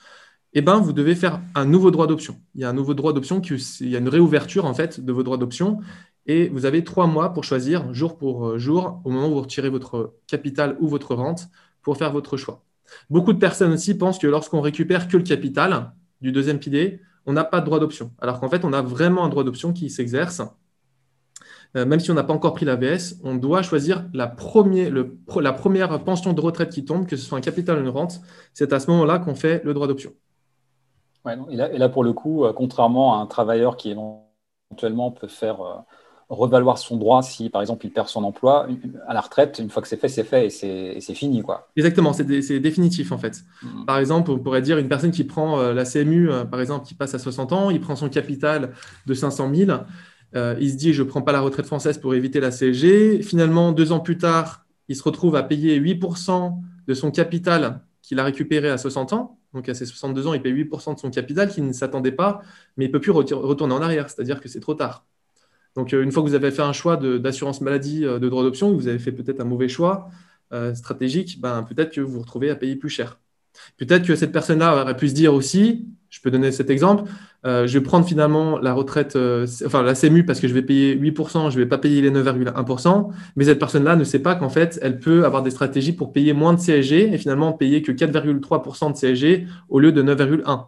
eh 0.55 0.63
ben, 0.63 0.79
vous 0.79 0.93
devez 0.93 1.15
faire 1.15 1.41
un 1.55 1.65
nouveau 1.65 1.91
droit 1.91 2.07
d'option. 2.07 2.41
Il 2.55 2.63
y 2.63 2.65
a 2.65 2.71
un 2.71 2.73
nouveau 2.73 2.95
droit 2.95 3.13
d'option, 3.13 3.43
il 3.81 3.89
y 3.89 3.97
a 3.97 3.99
une 3.99 4.09
réouverture 4.09 4.65
en 4.65 4.75
fait 4.75 5.05
de 5.05 5.13
vos 5.13 5.23
droits 5.25 5.37
d'option 5.37 5.81
et 6.27 6.49
vous 6.49 6.65
avez 6.65 6.85
trois 6.85 7.07
mois 7.07 7.33
pour 7.33 7.45
choisir, 7.45 7.93
jour 7.93 8.17
pour 8.17 8.49
euh, 8.49 8.59
jour, 8.59 9.03
au 9.05 9.11
moment 9.11 9.29
où 9.29 9.35
vous 9.35 9.43
retirez 9.43 9.69
votre 9.69 10.15
capital 10.27 10.77
ou 10.81 10.89
votre 10.89 11.15
rente, 11.15 11.49
pour 11.83 11.99
faire 11.99 12.13
votre 12.13 12.37
choix. 12.37 12.63
Beaucoup 13.11 13.33
de 13.33 13.39
personnes 13.39 13.73
aussi 13.73 13.95
pensent 13.95 14.19
que 14.19 14.27
lorsqu'on 14.27 14.61
récupère 14.61 15.09
que 15.09 15.17
le 15.17 15.23
capital 15.23 15.93
du 16.21 16.33
deuxième 16.33 16.59
pilier, 16.59 17.01
on 17.27 17.33
n'a 17.33 17.45
pas 17.45 17.61
de 17.61 17.67
droit 17.67 17.81
d'option. 17.81 18.13
Alors 18.21 18.41
qu'en 18.41 18.49
fait, 18.49 18.65
on 18.65 18.73
a 18.73 18.83
vraiment 18.83 19.25
un 19.25 19.29
droit 19.29 19.45
d'option 19.45 19.73
qui 19.73 19.91
s'exerce. 19.91 20.43
Euh, 21.77 21.85
même 21.85 21.99
si 21.99 22.11
on 22.11 22.15
n'a 22.15 22.23
pas 22.23 22.35
encore 22.35 22.53
pris 22.53 22.65
l'AVS, 22.65 23.21
on 23.25 23.35
doit 23.35 23.63
choisir 23.63 24.05
la, 24.13 24.29
première 24.29 26.05
pension 26.05 26.33
de 26.33 26.41
retraite 26.41 26.71
qui 26.71 26.85
tombe, 26.85 27.07
que 27.07 27.17
ce 27.17 27.25
soit 27.25 27.39
un 27.39 27.41
capital 27.41 27.79
ou 27.79 27.81
une 27.81 27.89
rente. 27.89 28.21
C'est 28.53 28.73
à 28.73 28.79
ce 28.79 28.91
moment-là 28.91 29.19
qu'on 29.19 29.35
fait 29.35 29.63
le 29.65 29.75
droit 29.75 29.89
d'option. 29.89 30.13
et, 31.51 31.57
là, 31.57 31.89
pour 31.89 32.05
le 32.05 32.13
coup, 32.13 32.45
euh, 32.45 32.53
contrairement 32.53 33.19
à 33.19 33.23
un 33.23 33.27
travailleur 33.27 33.77
qui 33.77 33.91
éventuellement 33.91 35.11
peut 35.11 35.27
faire 35.27 35.85
revaloir 36.29 36.79
son 36.79 36.97
droit 36.97 37.23
si, 37.23 37.51
par 37.51 37.61
exemple, 37.61 37.87
il 37.87 37.91
perd 37.91 38.09
son 38.09 38.25
emploi 38.25 38.67
à 39.07 39.15
la 39.15 39.21
retraite. 39.21 39.59
Une 39.59 39.71
fois 39.71 39.83
que 39.83 39.89
c'est 39.89 39.97
fait, 39.97 40.09
c'est 40.09 40.25
fait 40.25 40.47
et 40.47 41.01
c'est 41.01 41.15
fini. 41.15 41.43
Quoi. 41.43 41.69
Exactement, 41.77 42.13
c'est 42.13 42.25
définitif 42.61 43.13
en 43.13 43.19
fait. 43.19 43.45
Mm. 43.63 43.85
Par 43.85 43.99
exemple, 43.99 44.31
on 44.31 44.39
pourrait 44.39 44.63
dire 44.63 44.79
une 44.79 44.89
personne 44.89 45.11
qui 45.11 45.25
prend 45.25 45.61
euh, 45.61 45.75
la 45.75 45.85
CMU, 45.85 46.31
euh, 46.31 46.45
par 46.45 46.61
exemple, 46.61 46.87
qui 46.87 46.95
passe 46.95 47.15
à 47.15 47.19
60 47.19 47.53
ans, 47.53 47.71
il 47.71 47.81
prend 47.81 47.97
son 47.97 48.09
capital 48.09 48.73
de 49.07 49.15
500 49.15 49.55
000, 49.55 49.79
euh, 50.35 50.57
il 50.61 50.71
se 50.71 50.77
dit 50.77 50.93
je 50.93 51.03
ne 51.03 51.09
prends 51.09 51.23
pas 51.23 51.33
la 51.33 51.41
retraite 51.41 51.67
française 51.67 51.99
pour 51.99 52.15
éviter 52.15 52.41
la 52.41 52.51
CSG. 52.51 53.23
Finalement, 53.23 53.73
deux 53.73 53.93
ans 53.93 54.01
plus 54.01 54.19
tard, 54.19 54.65
il 54.89 54.97
se 54.97 55.03
retrouve 55.03 55.37
à 55.37 55.43
payer 55.43 55.79
8% 55.81 56.55
de 56.87 56.95
son 56.95 57.11
capital 57.11 57.81
qu'il 58.03 58.19
a 58.19 58.25
récupéré 58.25 58.69
à 58.69 58.79
60 58.79 59.13
ans. 59.13 59.39
Donc 59.55 59.69
à 59.69 59.75
ses 59.75 59.87
62 59.87 60.27
ans, 60.27 60.35
il 60.35 60.43
paye 60.43 60.53
8% 60.53 60.95
de 60.95 60.99
son 60.99 61.11
capital 61.11 61.49
qu'il 61.49 61.65
ne 61.65 61.73
s'attendait 61.73 62.13
pas, 62.13 62.43
mais 62.77 62.87
il 62.87 62.89
ne 62.89 62.93
peut 62.93 63.01
plus 63.01 63.13
retourner 63.13 63.73
en 63.73 63.81
arrière, 63.81 64.11
c'est-à-dire 64.11 64.41
que 64.41 64.49
c'est 64.49 64.61
trop 64.61 64.75
tard. 64.75 65.07
Donc, 65.77 65.93
euh, 65.93 66.03
une 66.03 66.13
fois 66.13 66.23
que 66.23 66.29
vous 66.29 66.35
avez 66.35 66.51
fait 66.51 66.63
un 66.63 66.73
choix 66.73 66.97
d'assurance 66.97 67.61
maladie 67.61 68.05
euh, 68.05 68.19
de 68.19 68.29
droit 68.29 68.43
d'option, 68.43 68.73
vous 68.73 68.89
avez 68.89 68.99
fait 68.99 69.13
peut-être 69.13 69.41
un 69.41 69.45
mauvais 69.45 69.69
choix 69.69 70.09
euh, 70.53 70.75
stratégique, 70.75 71.41
ben, 71.41 71.63
peut-être 71.63 71.93
que 71.93 72.01
vous 72.01 72.13
vous 72.13 72.21
retrouvez 72.21 72.51
à 72.51 72.57
payer 72.57 72.77
plus 72.77 72.89
cher. 72.89 73.19
Peut-être 73.77 74.07
que 74.07 74.17
cette 74.17 74.33
personne-là 74.33 74.83
aurait 74.83 74.97
pu 74.97 75.09
se 75.09 75.15
dire 75.15 75.33
aussi, 75.33 75.87
je 76.11 76.21
peux 76.21 76.31
donner 76.31 76.51
cet 76.51 76.71
exemple, 76.71 77.09
je 77.45 77.67
vais 77.67 77.81
prendre 77.81 78.05
finalement 78.05 78.59
la 78.59 78.73
retraite, 78.73 79.17
enfin 79.65 79.83
la 79.85 79.95
CMU 79.95 80.25
parce 80.27 80.41
que 80.41 80.49
je 80.49 80.55
vais 80.55 80.63
payer 80.63 80.97
8%, 80.97 81.51
je 81.51 81.57
ne 81.57 81.63
vais 81.63 81.69
pas 81.69 81.79
payer 81.79 82.03
les 82.03 82.11
9,1%, 82.11 83.11
mais 83.37 83.45
cette 83.45 83.61
personne-là 83.61 83.95
ne 83.95 84.03
sait 84.03 84.19
pas 84.19 84.35
qu'en 84.35 84.49
fait, 84.49 84.81
elle 84.83 84.99
peut 84.99 85.25
avoir 85.25 85.45
des 85.45 85.51
stratégies 85.51 85.93
pour 85.93 86.13
payer 86.13 86.33
moins 86.33 86.53
de 86.53 86.59
CSG 86.59 87.15
et 87.15 87.19
finalement 87.19 87.53
payer 87.53 87.81
que 87.81 87.93
4,3% 87.93 88.91
de 88.91 88.97
CSG 88.97 89.47
au 89.69 89.79
lieu 89.79 89.93
de 89.93 90.03
9,1%. 90.03 90.67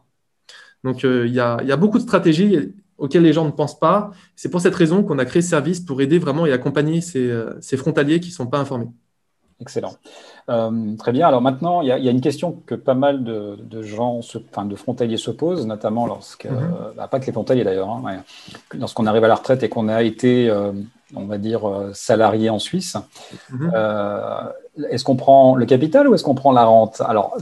Donc 0.84 1.02
il 1.02 1.32
y, 1.32 1.40
a 1.40 1.76
beaucoup 1.76 1.98
de 1.98 2.04
stratégies 2.04 2.72
auxquels 2.98 3.22
les 3.22 3.32
gens 3.32 3.44
ne 3.44 3.50
pensent 3.50 3.78
pas. 3.78 4.10
C'est 4.34 4.50
pour 4.50 4.60
cette 4.60 4.74
raison 4.74 5.02
qu'on 5.02 5.18
a 5.18 5.24
créé 5.24 5.42
ce 5.42 5.50
service 5.50 5.80
pour 5.80 6.00
aider 6.00 6.18
vraiment 6.18 6.46
et 6.46 6.52
accompagner 6.52 7.00
ces, 7.00 7.28
euh, 7.30 7.60
frontaliers 7.76 8.20
qui 8.20 8.30
ne 8.30 8.34
sont 8.34 8.46
pas 8.46 8.58
informés. 8.58 8.88
Excellent. 9.58 9.94
Euh, 10.50 10.96
très 10.96 11.12
bien. 11.12 11.26
Alors 11.26 11.40
maintenant, 11.40 11.80
il 11.80 11.88
y, 11.88 11.90
a 11.90 12.10
une 12.10 12.20
question 12.20 12.62
que 12.66 12.74
pas 12.74 12.94
mal 12.94 13.24
de, 13.24 13.82
gens, 13.82 14.20
enfin 14.50 14.66
de 14.66 14.76
frontaliers 14.76 15.16
se 15.16 15.30
posent, 15.30 15.66
notamment 15.66 16.06
lorsque, 16.06 16.44
mhm. 16.44 16.56
euh, 16.56 16.92
bah, 16.94 17.08
pas 17.08 17.20
que 17.20 17.26
les 17.26 17.32
frontaliers 17.32 17.64
d'ailleurs, 17.64 17.88
hein, 17.88 18.22
lorsqu'on 18.78 19.06
arrive 19.06 19.24
à 19.24 19.28
la 19.28 19.34
retraite 19.34 19.62
et 19.62 19.70
qu'on 19.70 19.88
a 19.88 20.02
été, 20.02 20.50
on 21.14 21.24
va 21.24 21.38
dire, 21.38 21.62
salarié 21.92 22.50
en 22.50 22.58
Suisse. 22.58 22.96
Mhm. 23.50 23.70
est-ce 24.90 25.04
qu'on 25.04 25.16
prend 25.16 25.54
le 25.54 25.66
capital 25.66 26.08
ou 26.08 26.14
est-ce 26.14 26.24
qu'on 26.24 26.34
prend 26.34 26.52
la 26.52 26.64
rente? 26.64 27.00
Alors, 27.06 27.36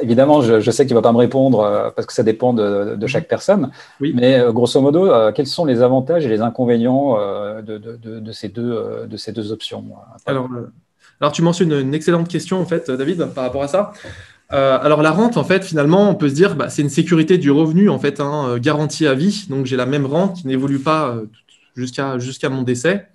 évidemment, 0.00 0.42
je, 0.42 0.70
sais 0.70 0.84
que 0.84 0.88
tu 0.88 0.94
ne 0.94 0.98
vas 0.98 1.02
pas 1.02 1.12
me 1.12 1.18
répondre 1.18 1.60
euh, 1.60 1.90
parce 1.94 2.06
que 2.06 2.12
ça 2.12 2.22
dépend 2.22 2.52
de, 2.52 3.06
chaque 3.06 3.28
personne. 3.28 3.70
Mais 4.00 4.38
euh, 4.38 4.52
grosso 4.52 4.80
modo, 4.80 5.10
euh, 5.10 5.32
quels 5.32 5.46
sont 5.46 5.64
les 5.64 5.82
avantages 5.82 6.26
et 6.26 6.28
les 6.28 6.40
inconvénients 6.40 7.16
de, 7.62 8.32
ces, 8.32 8.48
deux, 8.48 9.06
de 9.08 9.16
ces 9.16 9.32
deux 9.32 9.52
options 9.52 9.84
alors, 10.26 10.48
alors, 11.20 11.32
tu 11.32 11.42
mentionnes 11.42 11.72
une 11.72 11.92
excellente 11.92 12.28
question, 12.28 12.60
en 12.60 12.64
fait, 12.64 12.90
David, 12.90 13.26
par 13.34 13.44
rapport 13.44 13.62
à 13.62 13.68
ça. 13.68 13.92
Euh, 14.52 14.78
alors 14.82 15.02
la 15.02 15.12
rente, 15.12 15.36
en 15.36 15.44
fait, 15.44 15.64
finalement, 15.64 16.10
on 16.10 16.14
peut 16.14 16.28
se 16.28 16.34
dire, 16.34 16.56
bah, 16.56 16.68
c'est 16.68 16.82
une 16.82 16.88
sécurité 16.88 17.38
du 17.38 17.50
revenu, 17.50 17.88
en 17.88 17.98
fait, 17.98 18.20
hein, 18.20 18.46
euh, 18.48 18.58
garantie 18.58 19.06
à 19.06 19.14
vie. 19.14 19.46
Donc 19.48 19.66
j'ai 19.66 19.76
la 19.76 19.86
même 19.86 20.06
rente 20.06 20.38
qui 20.38 20.48
n'évolue 20.48 20.80
pas 20.80 21.08
euh, 21.08 21.26
jusqu'à 21.74 22.48
mon 22.48 22.62
décès. 22.62 23.08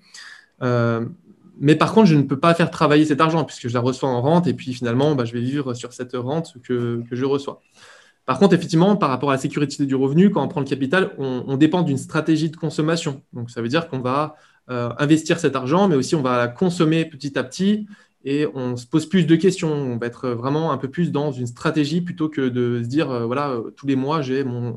mais 0.62 1.76
par 1.76 1.94
contre, 1.94 2.08
je 2.08 2.16
ne 2.16 2.24
peux 2.24 2.40
pas 2.40 2.54
faire 2.54 2.72
travailler 2.72 3.06
cet 3.06 3.22
argent 3.22 3.44
puisque 3.44 3.68
je 3.68 3.74
la 3.74 3.80
reçois 3.80 4.10
en 4.10 4.22
rente 4.22 4.48
et 4.48 4.54
puis 4.54 4.74
finalement, 4.74 5.16
bah, 5.16 5.26
je 5.26 5.34
vais 5.34 5.42
vivre 5.42 5.74
sur 5.74 5.94
cette 5.94 6.14
rente 6.16 6.56
que, 6.64 7.02
que, 7.10 7.16
je 7.16 7.26
reçois. 7.26 7.62
Par 8.26 8.40
contre, 8.40 8.56
effectivement, 8.56 8.96
par 8.96 9.10
rapport 9.10 9.30
à 9.30 9.34
la 9.34 9.40
sécurité 9.40 9.86
du 9.86 9.96
revenu, 9.96 10.32
quand 10.32 10.44
on 10.44 10.48
prend 10.48 10.62
le 10.62 10.66
capital, 10.66 11.12
on, 11.18 11.58
dépend 11.58 11.84
d'une 11.84 11.98
stratégie 11.98 12.50
de 12.50 12.58
consommation. 12.58 13.22
Donc 13.34 13.52
ça 13.52 13.62
veut 13.62 13.70
dire 13.70 13.88
qu'on 13.88 14.00
va 14.00 14.36
investir 14.68 15.40
cet 15.40 15.56
argent, 15.56 15.88
mais 15.88 15.96
aussi 15.96 16.16
on 16.16 16.24
va 16.24 16.38
la 16.38 16.48
consommer 16.48 17.06
petit 17.06 17.38
à 17.38 17.44
petit 17.44 17.88
et 18.26 18.48
on 18.56 18.76
se 18.76 18.88
pose 18.88 19.06
plus 19.08 19.26
de 19.26 19.36
questions. 19.36 19.72
On 19.72 19.98
va 19.98 20.08
être 20.08 20.30
vraiment 20.30 20.72
un 20.72 20.78
peu 20.78 20.90
plus 20.90 21.12
dans 21.12 21.32
une 21.32 21.46
stratégie 21.46 22.02
plutôt 22.02 22.28
que 22.28 22.50
de 22.50 22.82
se 22.84 22.88
dire, 22.88 23.12
euh, 23.12 23.26
voilà, 23.26 23.52
euh, 23.52 23.72
tous 23.78 23.86
les 23.86 23.96
mois, 23.96 24.22
j'ai 24.22 24.44
mon, 24.44 24.76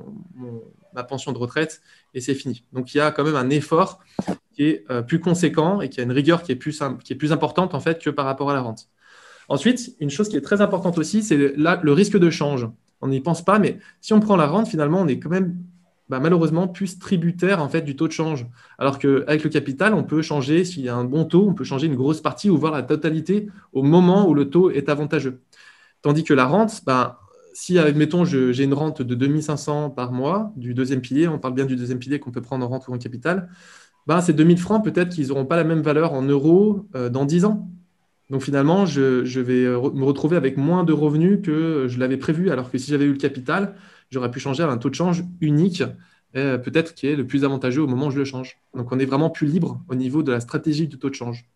ma 0.95 1.05
pension 1.05 1.33
de 1.33 1.39
retraite 1.39 1.81
et 2.15 2.21
c'est 2.21 2.35
fini. 2.35 2.65
Donc, 2.73 2.95
il 2.95 2.99
y 2.99 3.01
a 3.01 3.11
quand 3.11 3.25
même 3.25 3.37
un 3.37 3.51
effort 3.51 4.01
qui 4.53 4.65
est 4.65 4.85
euh, 4.91 5.03
plus 5.03 5.21
conséquent 5.21 5.81
et 5.81 5.89
qui 5.89 6.01
a 6.01 6.03
une 6.03 6.13
rigueur 6.13 6.43
qui 6.43 6.53
est, 6.53 6.57
plus, 6.57 6.83
qui 7.05 7.13
est 7.13 7.17
plus 7.17 7.33
importante 7.33 7.75
en 7.75 7.81
fait 7.81 8.03
que 8.03 8.11
par 8.11 8.25
rapport 8.25 8.51
à 8.51 8.55
la 8.55 8.61
rente. 8.61 8.89
Ensuite, 9.49 9.97
une 10.01 10.11
chose 10.11 10.29
qui 10.29 10.37
est 10.37 10.43
très 10.43 10.61
importante 10.61 10.99
aussi, 10.99 11.23
c'est 11.23 11.37
le 11.57 11.93
risque 11.93 12.19
de 12.19 12.31
change. 12.31 12.69
On 13.01 13.09
n'y 13.09 13.21
pense 13.21 13.45
pas, 13.45 13.59
mais 13.59 13.79
si 14.01 14.13
on 14.13 14.21
prend 14.21 14.37
la 14.37 14.47
rente, 14.47 14.69
finalement, 14.69 15.01
on 15.01 15.07
est 15.07 15.19
quand 15.19 15.31
même 15.31 15.57
bah, 16.09 16.21
malheureusement 16.21 16.69
plus 16.69 16.99
tributaire 16.99 17.63
en 17.63 17.69
fait 17.69 17.83
du 17.83 17.95
taux 17.95 18.09
de 18.09 18.13
change. 18.13 18.47
Alors 18.79 18.99
qu'avec 18.99 19.45
le 19.45 19.51
capital, 19.51 19.93
on 19.93 20.05
peut 20.05 20.23
changer, 20.23 20.65
s'il 20.65 20.83
y 20.83 20.89
a 20.89 20.97
un 20.97 21.05
bon 21.05 21.25
taux, 21.25 21.47
on 21.47 21.55
peut 21.55 21.65
changer 21.65 21.87
une 21.87 21.97
grosse 21.97 22.23
partie 22.23 22.49
ou 22.49 22.57
voir 22.57 22.73
la 22.73 22.83
totalité 22.83 23.49
au 23.73 23.83
moment 23.83 24.27
où 24.27 24.35
le 24.35 24.49
taux 24.49 24.71
est 24.71 24.89
avantageux. 24.89 25.41
Tandis 26.01 26.25
que 26.25 26.33
la 26.33 26.47
rente, 26.47 26.83
bah, 26.87 27.21
si, 27.59 27.77
admettons, 27.77 28.25
j'ai 28.25 28.63
une 28.63 28.73
rente 28.73 29.03
de 29.03 29.15
2500 29.17 29.91
par 29.91 30.13
mois 30.13 30.53
du 30.55 30.75
deuxième 30.75 31.01
pilier, 31.01 31.27
on 31.27 31.41
parle 31.41 31.55
bien 31.55 31.65
du 31.65 31.75
deuxième 31.75 31.99
pilier 31.99 32.21
qu'on 32.21 32.31
peut 32.31 32.41
prendre 32.41 32.65
en 32.65 32.69
rente 32.69 32.87
ou 32.87 32.95
en 32.95 32.99
capital, 32.99 33.49
bah, 34.07 34.23
ces 34.23 34.33
2000 34.33 34.59
francs, 34.59 34.85
peut-être 34.85 35.09
qu'ils 35.09 35.27
n'auront 35.29 35.45
pas 35.45 35.57
la 35.57 35.65
même 35.65 35.81
valeur 35.81 36.13
en 36.13 36.23
euros 36.23 36.87
euh, 36.95 37.09
dans 37.09 37.25
10 37.25 37.45
ans. 37.45 37.69
Donc 38.31 38.43
finalement, 38.43 38.87
je, 38.87 39.25
je, 39.25 39.41
vais 39.41 39.65
me 39.65 40.05
retrouver 40.05 40.37
avec 40.37 40.57
moins 40.57 40.85
de 40.85 40.93
revenus 40.93 41.41
que 41.43 41.87
je 41.89 41.99
l'avais 41.99 42.17
prévu, 42.17 42.51
alors 42.51 42.71
que 42.71 42.79
si 42.79 42.93
j'avais 42.93 43.07
eu 43.07 43.13
le 43.13 43.19
capital, 43.19 43.75
j'aurais 44.11 44.31
pu 44.31 44.39
changer 44.39 44.63
à 44.63 44.69
un 44.69 44.79
taux 44.79 44.91
de 44.91 44.95
change 44.95 45.25
unique, 45.41 45.83
euh, 46.37 46.59
peut-être 46.59 46.95
qui 46.95 47.09
est 47.09 47.17
le 47.17 47.27
plus 47.27 47.45
avantageux 47.45 47.83
au 47.83 47.89
moment 47.89 48.07
où 48.07 48.11
je 48.13 48.21
le 48.21 48.25
change. 48.25 48.61
Donc 48.73 48.93
on 48.93 49.01
est 49.01 49.05
vraiment 49.05 49.31
plus 49.31 49.49
libre 49.49 49.83
au 49.89 49.97
niveau 49.97 50.23
de 50.23 50.31
la 50.31 50.39
stratégie 50.39 50.87
du 50.87 50.97
taux 50.97 51.11
de 51.11 51.17
change. 51.17 51.49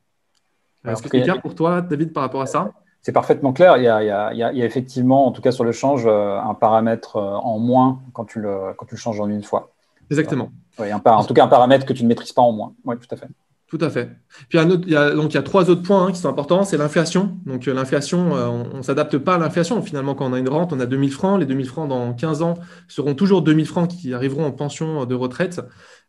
Est-ce 0.84 1.00
que 1.00 1.08
c'est 1.08 1.22
clair 1.22 1.40
pour 1.40 1.54
toi, 1.54 1.80
David, 1.80 2.12
par 2.12 2.24
rapport 2.24 2.42
à 2.42 2.46
ça? 2.46 2.72
C'est 3.02 3.12
parfaitement 3.12 3.52
clair. 3.52 3.76
Il 3.78 3.84
y, 3.84 3.88
a, 3.88 4.52
effectivement, 4.54 5.26
en 5.26 5.32
tout 5.32 5.42
cas 5.42 5.50
sur 5.50 5.64
le 5.64 5.72
change, 5.72 6.04
euh, 6.06 6.38
un 6.40 6.54
paramètre 6.54 7.16
euh, 7.16 7.34
en 7.34 7.58
moins 7.58 8.00
quand 8.12 8.24
tu 8.24 8.40
le, 8.40 8.72
quand 8.76 8.86
tu 8.86 8.94
le 8.94 9.00
changes 9.00 9.20
en 9.20 9.28
une 9.28 9.42
fois. 9.42 9.72
Exactement. 10.08 10.50
en 10.78 11.24
tout 11.24 11.34
cas, 11.34 11.44
un 11.44 11.48
paramètre 11.48 11.84
que 11.84 11.92
tu 11.92 12.04
ne 12.04 12.08
maîtrises 12.08 12.32
pas 12.32 12.42
en 12.42 12.52
moins. 12.52 12.74
Oui, 12.84 12.96
tout 12.96 13.12
à 13.12 13.16
fait. 13.16 13.26
Tout 13.72 13.78
à 13.80 13.88
fait. 13.88 14.10
Puis 14.50 14.58
il 14.58 14.90
y 14.90 14.96
a, 14.96 15.14
donc 15.14 15.32
il 15.32 15.34
y 15.34 15.38
a 15.38 15.42
trois 15.42 15.70
autres 15.70 15.80
points 15.80 16.06
hein, 16.06 16.12
qui 16.12 16.20
sont 16.20 16.28
importants. 16.28 16.62
C'est 16.62 16.76
l'inflation. 16.76 17.38
Donc 17.46 17.66
euh, 17.66 17.72
l'inflation, 17.72 18.36
euh, 18.36 18.46
on 18.48 18.76
ne 18.76 18.82
s'adapte 18.82 19.16
pas 19.16 19.36
à 19.36 19.38
l'inflation. 19.38 19.80
Finalement, 19.80 20.14
quand 20.14 20.28
on 20.28 20.34
a 20.34 20.38
une 20.38 20.50
rente, 20.50 20.74
on 20.74 20.80
a 20.80 20.84
2000 20.84 21.10
francs. 21.10 21.40
Les 21.40 21.46
2000 21.46 21.66
francs 21.66 21.88
dans 21.88 22.12
15 22.12 22.42
ans 22.42 22.58
seront 22.86 23.14
toujours 23.14 23.40
2000 23.40 23.64
francs 23.64 23.88
qui 23.88 24.12
arriveront 24.12 24.44
en 24.44 24.52
pension 24.52 25.06
de 25.06 25.14
retraite. 25.14 25.62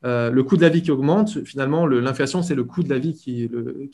Euh, 0.04 0.30
le 0.30 0.44
coût 0.44 0.58
de 0.58 0.62
la 0.62 0.68
vie 0.68 0.82
qui 0.82 0.92
augmente, 0.92 1.42
finalement, 1.46 1.88
l'inflation, 1.88 2.42
c'est 2.42 2.56
le 2.56 2.66
coût 2.66 2.84
de 2.84 2.90
la 2.90 3.00
vie 3.00 3.14
qui, 3.14 3.48
le, 3.48 3.90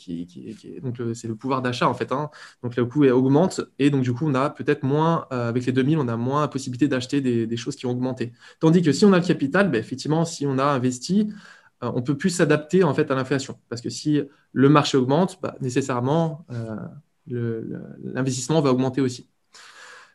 donc 0.81 0.95
c'est 1.13 1.27
le 1.27 1.35
pouvoir 1.35 1.61
d'achat 1.61 1.87
en 1.87 1.93
fait. 1.93 2.11
Hein. 2.11 2.31
Donc 2.63 2.75
le 2.75 2.85
coût 2.85 3.05
augmente 3.05 3.61
et 3.77 3.91
donc 3.91 4.01
du 4.01 4.13
coup, 4.13 4.27
on 4.27 4.33
a 4.33 4.49
peut-être 4.49 4.81
moins 4.81 5.27
avec 5.29 5.67
les 5.67 5.73
2000, 5.73 5.99
on 5.99 6.07
a 6.07 6.17
moins 6.17 6.47
possibilité 6.47 6.87
d'acheter 6.87 7.21
des, 7.21 7.57
choses 7.57 7.75
qui 7.75 7.85
ont 7.85 7.91
augmenté. 7.91 8.31
Tandis 8.59 8.81
que 8.81 8.91
si 8.91 9.05
on 9.05 9.13
a 9.13 9.19
le 9.19 9.23
capital, 9.23 9.69
ben, 9.69 9.77
effectivement, 9.77 10.25
si 10.25 10.47
on 10.47 10.57
a 10.57 10.63
investi, 10.63 11.29
euh, 11.29 11.33
on 11.81 12.01
peut 12.01 12.17
plus 12.17 12.29
s'adapter 12.29 12.83
en 12.83 12.93
fait 12.93 13.09
à 13.11 13.15
l'inflation. 13.15 13.57
Parce 13.69 13.81
que 13.81 13.89
si 13.89 14.21
le 14.51 14.69
marché 14.69 14.97
augmente, 14.97 15.39
bah, 15.41 15.55
nécessairement, 15.61 16.45
euh, 16.51 17.61
l'investissement 18.03 18.61
va 18.61 18.71
augmenter 18.71 19.01
aussi. 19.01 19.27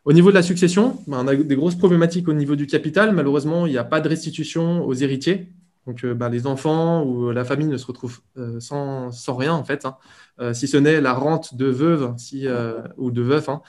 Au 0.04 0.12
niveau 0.12 0.30
de 0.30 0.34
la 0.34 0.42
succession, 0.42 0.98
bah, 1.06 1.18
on 1.22 1.28
a 1.28 1.34
des 1.34 1.56
grosses 1.56 1.76
problématiques 1.76 2.28
au 2.28 2.34
niveau 2.34 2.56
du 2.56 2.66
capital. 2.66 3.12
Malheureusement, 3.12 3.66
il 3.66 3.70
n'y 3.72 3.78
a 3.78 3.84
pas 3.84 4.00
de 4.00 4.08
restitution 4.08 4.86
aux 4.86 4.94
héritiers. 4.94 5.52
Donc, 5.86 6.04
euh, 6.04 6.14
bah, 6.14 6.28
les 6.28 6.46
enfants 6.46 7.04
ou 7.04 7.30
la 7.30 7.44
famille 7.44 7.66
ne 7.66 7.76
se 7.76 7.86
retrouvent 7.86 8.20
sans, 8.58 9.10
rien, 9.28 9.52
en 9.52 9.64
fait. 9.64 9.84
Hein. 9.84 9.96
Euh, 10.40 10.52
si 10.52 10.66
ce 10.66 10.76
n'est 10.76 11.00
la 11.00 11.12
rente 11.12 11.54
de 11.54 11.66
veuve 11.66 12.12
si, 12.16 12.48
euh, 12.48 12.82
ou 12.96 13.12
de 13.12 13.22
veuf, 13.22 13.48
hein, 13.48 13.62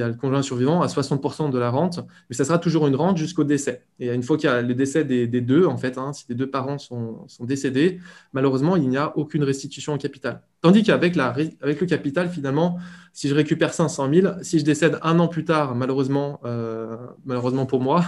a 0.00 0.08
le 0.08 0.14
conjoint 0.14 0.40
survivant, 0.40 0.80
à 0.80 0.86
60% 0.86 1.50
de 1.50 1.58
la 1.58 1.68
rente, 1.68 2.00
mais 2.30 2.36
ça 2.36 2.44
sera 2.44 2.58
toujours 2.58 2.86
une 2.86 2.96
rente 2.96 3.18
jusqu'au 3.18 3.44
décès. 3.44 3.84
Et 4.00 4.12
une 4.12 4.22
fois 4.22 4.38
qu'il 4.38 4.48
y 4.48 4.52
a 4.52 4.62
le 4.62 4.74
décès 4.74 5.04
des, 5.04 5.26
deux, 5.26 5.66
en 5.66 5.76
fait, 5.76 5.98
hein, 5.98 6.14
si 6.14 6.24
les 6.30 6.34
deux 6.34 6.48
parents 6.48 6.78
sont, 6.78 7.26
décédés, 7.40 8.00
malheureusement, 8.32 8.76
il 8.76 8.88
n'y 8.88 8.96
a 8.96 9.16
aucune 9.18 9.44
restitution 9.44 9.92
au 9.92 9.98
capital. 9.98 10.42
Tandis 10.62 10.82
qu'avec 10.82 11.16
avec 11.18 11.80
le 11.80 11.86
capital, 11.86 12.30
finalement, 12.30 12.78
si 13.12 13.28
je 13.28 13.34
récupère 13.34 13.72
500 13.72 14.12
000, 14.12 14.32
si 14.42 14.58
je 14.58 14.64
décède 14.64 14.98
un 15.02 15.18
an 15.18 15.28
plus 15.28 15.44
tard, 15.44 15.74
malheureusement, 15.74 16.40
euh, 16.44 16.96
malheureusement 17.24 17.66
pour 17.66 17.80
moi, 17.80 18.04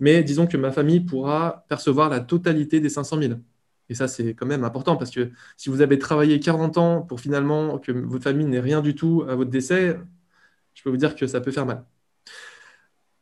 mais 0.00 0.22
disons 0.24 0.46
que 0.46 0.56
ma 0.56 0.72
famille 0.72 1.00
pourra 1.00 1.64
percevoir 1.68 2.08
la 2.08 2.20
totalité 2.20 2.80
des 2.80 2.88
500 2.88 3.18
000. 3.22 3.34
Et 3.88 3.94
ça, 3.94 4.08
c'est 4.08 4.34
quand 4.34 4.46
même 4.46 4.64
important 4.64 4.96
parce 4.96 5.10
que 5.10 5.30
si 5.56 5.68
vous 5.68 5.82
avez 5.82 5.98
travaillé 5.98 6.40
40 6.40 6.78
ans 6.78 7.02
pour 7.02 7.20
finalement 7.20 7.78
que 7.78 7.92
votre 7.92 8.24
famille 8.24 8.46
n'ait 8.46 8.60
rien 8.60 8.80
du 8.82 8.94
tout 8.94 9.24
à 9.28 9.34
votre 9.34 9.50
décès, 9.50 9.98
je 10.74 10.82
peux 10.82 10.90
vous 10.90 10.96
dire 10.96 11.14
que 11.16 11.26
ça 11.26 11.40
peut 11.40 11.52
faire 11.52 11.66
mal. 11.66 11.84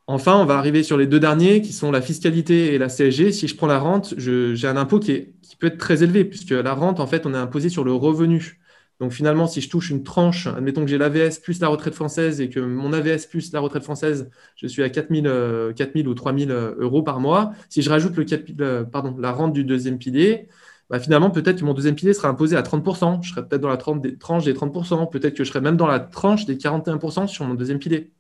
Enfin, 0.07 0.37
on 0.41 0.47
va 0.47 0.57
arriver 0.57 0.83
sur 0.83 0.97
les 0.97 1.07
deux 1.07 1.21
derniers 1.21 1.61
qui 1.61 1.73
sont 1.73 1.91
la 1.91 2.01
fiscalité 2.01 2.75
et 2.75 2.79
la 2.79 2.89
CSG. 2.89 3.31
Si 3.31 3.47
je 3.47 3.55
prends 3.55 3.67
la 3.67 3.79
rente, 3.79 4.15
j'ai 4.17 4.67
un 4.67 4.77
impôt 4.79 5.01
qui, 5.01 5.35
peut 5.59 5.67
être 5.67 5.77
très 5.77 6.03
élevé 6.03 6.25
puisque 6.25 6.51
la 6.51 6.73
rente, 6.73 7.01
en 7.01 7.07
fait, 7.07 7.27
on 7.27 7.35
est 7.35 7.39
imposé 7.39 7.69
sur 7.69 7.85
le 7.85 7.93
revenu. 7.93 8.59
Donc 9.01 9.13
finalement, 9.13 9.47
si 9.47 9.61
je 9.61 9.71
touche 9.71 9.91
une 9.91 10.03
tranche, 10.03 10.49
admettons 10.49 10.83
que 10.85 10.91
j'ai 10.91 10.99
l'AVS 10.99 11.39
plus 11.41 11.61
la 11.61 11.69
retraite 11.69 11.95
française 11.95 12.41
et 12.41 12.49
que 12.49 12.59
mon 12.59 12.93
AVS 12.93 13.27
plus 13.31 13.53
la 13.53 13.61
retraite 13.61 13.85
française, 13.85 14.29
je 14.57 14.67
suis 14.67 14.83
à 14.83 14.91
4 14.91 15.15
000, 15.15 15.27
euh, 15.27 15.73
ou 16.07 16.15
3 16.15 16.37
000 16.37 16.51
euh, 16.51 16.75
euros 16.79 17.03
par 17.03 17.21
mois. 17.21 17.53
Si 17.69 17.83
je 17.83 17.91
rajoute 17.91 18.15
la 18.59 19.33
rente 19.33 19.53
du 19.53 19.65
deuxième 19.65 19.99
pilier, 19.99 20.49
bah 20.91 20.99
finalement, 20.99 21.31
peut-être 21.31 21.61
que 21.61 21.65
mon 21.65 21.75
deuxième 21.75 21.95
pilier 21.95 22.13
sera 22.13 22.29
imposé 22.29 22.57
à 22.57 22.63
30%. 22.63 23.23
Je 23.23 23.31
serai 23.31 23.47
peut-être 23.47 23.61
dans 23.61 23.69
la 23.69 23.77
tranche 23.77 24.01
des 24.45 24.55
30%. 24.55 25.11
Peut-être 25.11 25.35
que 25.35 25.45
je 25.45 25.49
serai 25.49 25.61
même 25.61 25.77
dans 25.77 25.87
la 25.87 26.01
tranche 26.01 26.47
des 26.47 26.57
41% 26.57 27.29
sur 27.29 27.45
mon 27.45 27.55
deuxième 27.55 27.79
pilier. 27.79 28.11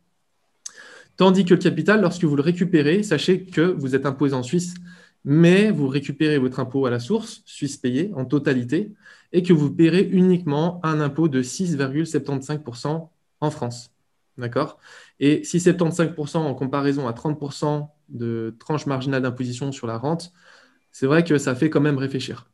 Tandis 1.16 1.44
que 1.44 1.54
le 1.54 1.61
capital, 1.61 2.00
lorsque 2.02 2.23
vous 2.23 2.37
le 2.37 2.42
récupérez, 2.42 3.02
sachez 3.02 3.42
que 3.44 3.62
vous 3.62 3.97
êtes 3.97 4.06
imposé 4.06 4.35
en 4.35 4.44
Suisse, 4.44 4.75
mais 5.25 5.73
vous 5.73 5.88
récupérez 5.88 6.38
votre 6.38 6.61
impôt 6.61 6.87
à 6.87 6.90
la 6.90 7.00
source, 7.00 7.42
Suisse 7.44 7.76
payé, 7.78 8.12
en 8.14 8.25
totalité 8.25 8.92
et 9.32 9.42
que 9.42 9.52
vous 9.52 9.70
paierez 9.70 10.02
uniquement 10.02 10.80
un 10.82 11.00
impôt 11.00 11.28
de 11.28 11.42
6,75% 11.42 13.08
en 13.40 13.50
France. 13.50 13.90
D'accord? 14.37 14.78
Et 15.20 15.42
si 15.44 15.58
75% 15.58 16.38
en 16.38 16.54
comparaison 16.54 17.08
à 17.08 17.12
30% 17.12 17.88
de 18.08 18.54
tranche 18.58 18.87
marginale 18.87 19.23
d'imposition 19.23 19.73
sur 19.73 19.87
la 19.87 19.99
rente, 19.99 20.32
c'est 20.92 21.06
vrai 21.06 21.25
que 21.25 21.38
ça 21.38 21.54
fait 21.54 21.70
quand 21.70 21.80
même 21.80 21.99
réfléchir. 21.99 22.49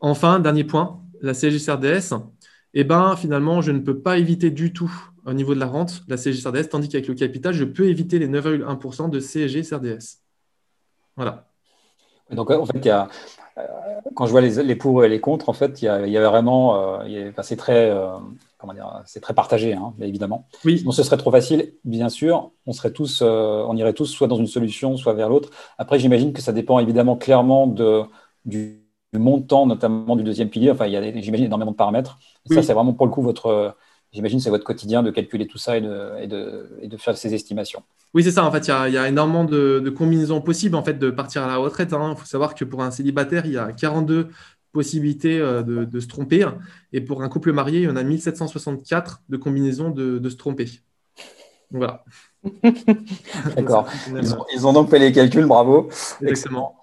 Enfin, 0.00 0.40
dernier 0.40 0.64
point, 0.64 1.02
la 1.20 1.32
CSG-CRDS, 1.32 2.14
eh 2.74 2.84
ben, 2.84 3.16
finalement, 3.16 3.62
je 3.62 3.72
ne 3.72 3.80
peux 3.80 3.98
pas 3.98 4.18
éviter 4.18 4.50
du 4.50 4.72
tout 4.72 4.92
au 5.26 5.32
niveau 5.32 5.54
de 5.54 5.60
la 5.60 5.66
rente 5.66 6.02
la 6.08 6.16
CSG-CRDS, 6.16 6.68
tandis 6.68 6.88
qu'avec 6.88 7.08
le 7.08 7.14
capital, 7.14 7.52
je 7.52 7.64
peux 7.64 7.88
éviter 7.88 8.18
les 8.18 8.28
9,1% 8.28 9.10
de 9.10 9.20
CSG-CRDS. 9.20 10.18
Voilà. 11.16 11.48
Donc, 12.30 12.50
en 12.50 12.66
fait, 12.66 12.78
il 12.78 12.86
y 12.86 12.90
a, 12.90 13.08
quand 14.14 14.26
je 14.26 14.30
vois 14.30 14.40
les, 14.40 14.76
pour 14.76 15.04
et 15.04 15.08
les 15.08 15.20
contre, 15.20 15.48
en 15.48 15.52
fait, 15.52 15.80
il 15.82 15.84
y 15.84 15.88
a, 15.88 16.28
vraiment, 16.28 16.98
euh, 17.04 17.30
c'est 17.42 17.56
très, 17.56 17.90
euh, 17.90 18.08
comment 18.58 18.74
dire, 18.74 19.02
c'est 19.06 19.20
très 19.20 19.34
partagé, 19.34 19.74
hein, 19.74 19.94
évidemment. 20.00 20.48
Oui. 20.64 20.78
Sinon, 20.78 20.90
ce 20.90 21.02
serait 21.02 21.16
trop 21.16 21.30
facile, 21.30 21.74
bien 21.84 22.08
sûr. 22.08 22.50
On 22.66 22.72
serait 22.72 22.92
tous, 22.92 23.22
on 23.22 23.76
irait 23.76 23.92
tous 23.92 24.06
soit 24.06 24.26
dans 24.26 24.36
une 24.36 24.46
solution, 24.46 24.96
soit 24.96 25.14
vers 25.14 25.28
l'autre. 25.28 25.50
Après, 25.78 25.98
j'imagine 25.98 26.32
que 26.32 26.42
ça 26.42 26.52
dépend 26.52 26.78
évidemment 26.80 27.16
clairement 27.16 27.66
de, 27.66 28.02
du, 28.44 28.80
montant, 29.12 29.66
notamment 29.66 30.16
du 30.16 30.24
deuxième 30.24 30.48
pilier. 30.50 30.72
Enfin, 30.72 30.86
il 30.86 30.92
y 30.92 30.96
a, 30.96 31.20
j'imagine, 31.20 31.46
énormément 31.46 31.70
de 31.70 31.76
paramètres. 31.76 32.18
Ça, 32.50 32.62
c'est 32.62 32.74
vraiment 32.74 32.92
pour 32.92 33.06
le 33.06 33.12
coup 33.12 33.22
votre 33.22 33.76
J'imagine 34.14 34.38
c'est 34.38 34.50
votre 34.50 34.64
quotidien 34.64 35.02
de 35.02 35.10
calculer 35.10 35.46
tout 35.48 35.58
ça 35.58 35.76
et 35.76 35.80
de, 35.80 36.96
faire 36.96 37.18
ces 37.18 37.34
estimations. 37.34 37.82
Oui, 38.14 38.22
c'est 38.22 38.30
ça. 38.30 38.44
En 38.44 38.52
fait, 38.52 38.68
il 38.68 38.92
y 38.92 38.96
a, 38.96 39.08
énormément 39.08 39.44
de, 39.44 39.90
combinaisons 39.90 40.40
possibles 40.40 40.76
en 40.76 40.84
fait, 40.84 40.94
de 40.94 41.10
partir 41.10 41.42
à 41.42 41.48
la 41.48 41.56
retraite. 41.56 41.92
Hein. 41.92 42.14
Il 42.16 42.18
faut 42.18 42.26
savoir 42.26 42.54
que 42.54 42.64
pour 42.64 42.82
un 42.82 42.92
célibataire, 42.92 43.44
il 43.44 43.52
y 43.52 43.58
a 43.58 43.72
42 43.72 44.28
possibilités 44.72 45.40
euh, 45.40 45.62
de, 45.62 46.00
se 46.00 46.06
tromper. 46.06 46.46
Et 46.92 47.00
pour 47.00 47.22
un 47.22 47.28
couple 47.28 47.52
marié, 47.52 47.80
il 47.80 47.84
y 47.84 47.88
en 47.88 47.96
a 47.96 48.04
1764 48.04 49.22
de 49.28 49.36
combinaisons 49.36 49.90
de, 49.90 50.28
se 50.28 50.36
tromper. 50.36 50.66
Voilà. 51.72 52.04
D'accord. 53.56 53.88
Ils, 54.52 54.64
ont 54.64 54.72
donc 54.72 54.90
fait 54.90 55.00
les 55.00 55.10
calculs, 55.10 55.46
bravo. 55.46 55.88
Exactement. 56.22 56.76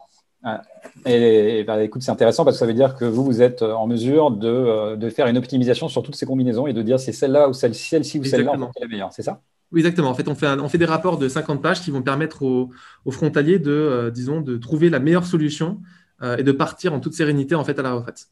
Et, 1.05 1.63
bah, 1.65 1.83
écoute, 1.83 2.01
c'est 2.01 2.11
intéressant 2.11 2.43
parce 2.43 2.55
que 2.55 2.59
ça 2.59 2.65
veut 2.65 2.73
dire 2.73 2.95
que 2.95 3.05
vous, 3.05 3.23
vous 3.23 3.41
êtes 3.41 3.61
en 3.61 3.87
mesure 3.87 4.31
de, 4.31 4.47
euh, 4.47 5.09
faire 5.09 5.27
une 5.27 5.37
optimisation 5.37 5.87
sur 5.87 6.03
toutes 6.03 6.15
ces 6.15 6.25
combinaisons 6.25 6.67
et 6.67 6.73
de 6.73 6.81
dire 6.81 6.99
c'est 6.99 7.11
celle-là 7.11 7.49
ou 7.49 7.53
celle-ci 7.53 7.89
celle 7.89 8.21
ou 8.21 8.23
celle-là 8.23 8.57
qui 8.57 8.63
est 8.63 8.81
la 8.81 8.87
meilleure, 8.87 9.13
c'est 9.13 9.21
ça? 9.21 9.41
Oui, 9.71 9.79
exactement. 9.79 10.09
En 10.09 10.13
fait, 10.13 10.27
on 10.27 10.35
fait, 10.35 10.47
on 10.47 10.67
fait 10.67 10.77
des 10.77 10.85
rapports 10.85 11.17
de 11.17 11.29
50 11.29 11.61
pages 11.61 11.81
qui 11.81 11.91
vont 11.91 12.01
permettre 12.01 12.43
aux, 12.43 12.71
frontaliers 13.09 13.59
de, 13.59 13.71
euh, 13.71 14.11
disons, 14.11 14.41
de 14.41 14.57
trouver 14.57 14.89
la 14.89 14.99
meilleure 14.99 15.25
solution 15.25 15.79
euh, 16.21 16.37
et 16.37 16.43
de 16.43 16.51
partir 16.51 16.93
en 16.93 16.99
toute 16.99 17.13
sérénité 17.13 17.55
en 17.55 17.63
fait 17.63 17.79
à 17.79 17.81
la 17.81 17.93
retraite. 17.93 18.27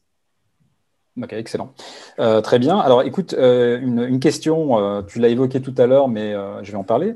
Ok, 1.20 1.32
excellent. 1.32 1.74
Euh, 2.18 2.40
très 2.40 2.58
bien. 2.58 2.78
Alors, 2.78 3.02
écoute, 3.02 3.34
une, 3.36 4.20
question, 4.20 5.02
tu 5.06 5.18
l'as 5.18 5.28
évoqué 5.28 5.60
tout 5.60 5.74
à 5.76 5.86
l'heure, 5.86 6.08
mais 6.08 6.34
je 6.62 6.70
vais 6.70 6.78
en 6.78 6.84
parler. 6.84 7.14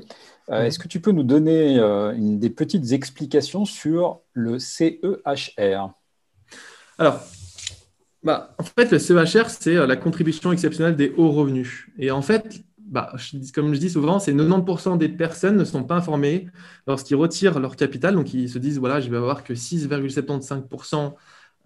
Mhm. 0.49 0.55
Est-ce 0.55 0.79
que 0.79 0.87
tu 0.87 0.99
peux 0.99 1.11
nous 1.11 1.23
donner 1.23 1.79
une, 1.79 2.39
des 2.39 2.49
petites 2.49 2.91
explications 2.91 3.65
sur 3.65 4.21
le 4.33 4.59
CEHR 4.59 5.91
Alors, 6.97 7.21
bah, 8.23 8.55
en 8.57 8.63
fait, 8.63 8.91
le 8.91 8.99
CEHR, 8.99 9.49
c'est 9.49 9.73
la 9.87 9.95
contribution 9.95 10.51
exceptionnelle 10.51 10.95
des 10.95 11.13
hauts 11.17 11.31
revenus. 11.31 11.87
Et 11.97 12.11
en 12.11 12.21
fait, 12.21 12.63
bah, 12.85 13.13
comme 13.53 13.73
je 13.73 13.79
dis 13.79 13.89
souvent, 13.89 14.19
c'est 14.19 14.33
90% 14.33 14.97
des 14.97 15.09
personnes 15.09 15.57
ne 15.57 15.63
sont 15.63 15.83
pas 15.83 15.95
informées 15.95 16.47
lorsqu'ils 16.87 17.15
retirent 17.15 17.59
leur 17.59 17.75
capital. 17.75 18.15
Donc, 18.15 18.33
ils 18.33 18.49
se 18.49 18.59
disent, 18.59 18.77
voilà, 18.77 19.01
je 19.01 19.09
vais 19.09 19.17
avoir 19.17 19.43
que 19.43 19.53
6,75% 19.53 21.13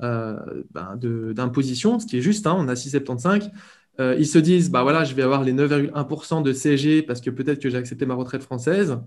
euh, 0.02 0.64
ben, 0.72 0.98
d'imposition, 1.34 2.00
ce 2.00 2.06
qui 2.06 2.18
est 2.18 2.22
juste, 2.22 2.48
hein, 2.48 2.56
on 2.58 2.68
a 2.70 2.74
6,75%. 2.74 3.52
Euh, 4.00 4.16
ils 4.18 4.28
se 4.28 4.40
disent, 4.40 4.72
bah 4.72 4.84
voilà, 4.84 5.04
je 5.04 5.14
vais 5.14 5.24
avoir 5.24 5.44
les 5.44 5.54
9,1% 5.54 6.42
de 6.42 6.54
CG 6.54 7.04
parce 7.04 7.22
que 7.22 7.30
peut-être 7.30 7.62
que 7.62 7.70
j'ai 7.70 7.78
accepté 7.78 8.06
ma 8.06 8.16
retraite 8.16 8.44
française. 8.44 8.98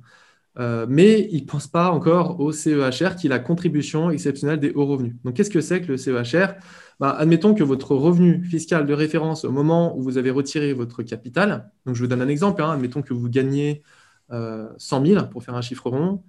Euh, 0.58 0.84
mais 0.88 1.28
ils 1.32 1.42
ne 1.42 1.46
pensent 1.46 1.66
pas 1.66 1.90
encore 1.90 2.38
au 2.40 2.52
CEHR, 2.52 3.16
qui 3.16 3.26
est 3.26 3.30
la 3.30 3.38
contribution 3.38 4.10
exceptionnelle 4.10 4.60
des 4.60 4.70
hauts 4.74 4.84
revenus. 4.84 5.14
Donc, 5.24 5.34
qu'est-ce 5.34 5.48
que 5.48 5.62
c'est 5.62 5.80
que 5.80 5.88
le 5.88 5.96
CEHR 5.96 6.54
bah, 7.00 7.10
admettons 7.18 7.54
que 7.54 7.64
votre 7.64 7.96
revenu 7.96 8.44
fiscal 8.44 8.86
de 8.86 8.92
référence 8.92 9.44
au 9.44 9.50
moment 9.50 9.96
où 9.96 10.02
vous 10.02 10.18
avez 10.18 10.30
retiré 10.30 10.72
votre 10.72 11.02
capital, 11.02 11.70
donc 11.86 11.96
je 11.96 12.02
vous 12.02 12.06
donne 12.06 12.22
un 12.22 12.28
exemple, 12.28 12.62
hein, 12.62 12.70
admettons 12.70 13.02
que 13.02 13.12
vous 13.14 13.28
gagnez 13.28 13.82
100 14.30 14.36
euh, 14.36 15.06
000 15.06 15.26
pour 15.28 15.42
faire 15.42 15.54
un 15.54 15.62
chiffre 15.62 15.88
rond 15.90 16.22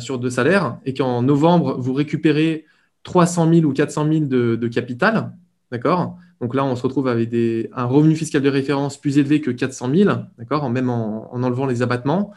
sur 0.00 0.18
deux 0.18 0.28
salaires 0.28 0.78
et 0.84 0.92
qu'en 0.92 1.22
novembre, 1.22 1.78
vous 1.78 1.94
récupérez 1.94 2.66
300 3.04 3.54
000 3.54 3.66
ou 3.66 3.72
400 3.72 4.12
000 4.12 4.24
de, 4.26 4.68
capital, 4.68 5.32
d'accord? 5.70 6.18
Donc 6.40 6.54
là, 6.54 6.64
on 6.64 6.76
se 6.76 6.82
retrouve 6.82 7.08
avec 7.08 7.34
un 7.72 7.84
revenu 7.84 8.14
fiscal 8.14 8.42
de 8.42 8.48
référence 8.48 9.00
plus 9.00 9.18
élevé 9.18 9.40
que 9.40 9.50
400 9.50 9.90
000, 9.94 10.10
d'accord 10.38 10.70
Même 10.70 10.90
en 10.90 11.32
enlevant 11.32 11.66
les 11.66 11.82
abattements. 11.82 12.32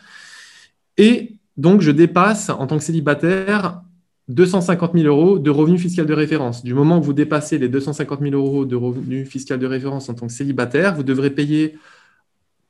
Et 0.97 1.37
donc, 1.57 1.81
je 1.81 1.91
dépasse 1.91 2.49
en 2.49 2.65
tant 2.67 2.77
que 2.77 2.83
célibataire 2.83 3.81
250 4.29 4.93
000 4.93 5.05
euros 5.07 5.39
de 5.39 5.49
revenus 5.49 5.81
fiscal 5.81 6.05
de 6.05 6.13
référence. 6.13 6.63
Du 6.63 6.73
moment 6.73 6.99
où 6.99 7.01
vous 7.01 7.13
dépassez 7.13 7.57
les 7.57 7.69
250 7.69 8.21
000 8.21 8.33
euros 8.33 8.65
de 8.65 8.75
revenus 8.75 9.27
fiscal 9.27 9.59
de 9.59 9.67
référence 9.67 10.09
en 10.09 10.13
tant 10.13 10.27
que 10.27 10.33
célibataire, 10.33 10.95
vous 10.95 11.03
devrez 11.03 11.29
payer 11.29 11.77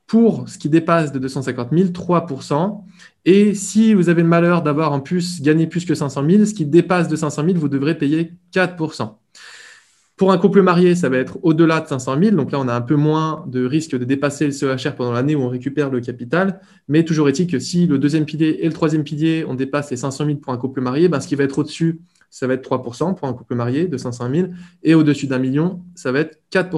pour 0.07 0.49
ce 0.49 0.57
qui 0.57 0.67
dépasse 0.67 1.11
de 1.13 1.19
250 1.19 1.69
000, 1.71 1.89
3% 1.89 2.83
Et 3.23 3.53
si 3.53 3.93
vous 3.93 4.09
avez 4.09 4.23
le 4.23 4.27
malheur 4.27 4.61
d'avoir 4.61 4.91
en 4.91 4.99
plus 4.99 5.41
gagné 5.41 5.67
plus 5.67 5.85
que 5.85 5.95
500 5.95 6.29
000, 6.29 6.45
ce 6.45 6.53
qui 6.53 6.65
dépasse 6.65 7.07
de 7.07 7.15
500 7.15 7.45
000, 7.45 7.57
vous 7.57 7.69
devrez 7.69 7.97
payer 7.97 8.33
4 8.51 8.75
pour 10.21 10.31
un 10.31 10.37
couple 10.37 10.61
marié, 10.61 10.93
ça 10.93 11.09
va 11.09 11.17
être 11.17 11.39
au-delà 11.41 11.81
de 11.81 11.87
500 11.87 12.15
000. 12.21 12.35
Donc 12.35 12.51
là, 12.51 12.59
on 12.59 12.67
a 12.67 12.75
un 12.75 12.81
peu 12.81 12.95
moins 12.95 13.43
de 13.47 13.65
risque 13.65 13.97
de 13.97 14.05
dépasser 14.05 14.45
le 14.45 14.51
CEHR 14.51 14.93
pendant 14.95 15.13
l'année 15.13 15.33
où 15.33 15.41
on 15.41 15.49
récupère 15.49 15.89
le 15.89 15.99
capital. 15.99 16.61
Mais 16.87 17.03
toujours 17.03 17.27
est-il 17.27 17.47
que 17.47 17.57
si 17.57 17.87
le 17.87 17.97
deuxième 17.97 18.25
pilier 18.25 18.59
et 18.59 18.67
le 18.67 18.71
troisième 18.71 19.03
pilier, 19.03 19.43
on 19.47 19.55
dépasse 19.55 19.89
les 19.89 19.97
500 19.97 20.27
000 20.27 20.37
pour 20.37 20.53
un 20.53 20.57
couple 20.57 20.81
marié, 20.81 21.07
ben, 21.07 21.19
ce 21.19 21.27
qui 21.27 21.33
va 21.33 21.43
être 21.43 21.57
au-dessus, 21.57 22.01
ça 22.29 22.45
va 22.45 22.53
être 22.53 22.61
3 22.61 22.83
pour 22.83 23.27
un 23.27 23.33
couple 23.33 23.55
marié 23.55 23.87
de 23.87 23.97
500 23.97 24.29
000. 24.31 24.49
Et 24.83 24.93
au-dessus 24.93 25.25
d'un 25.25 25.39
million, 25.39 25.81
ça 25.95 26.11
va 26.11 26.19
être 26.19 26.39
4 26.51 26.69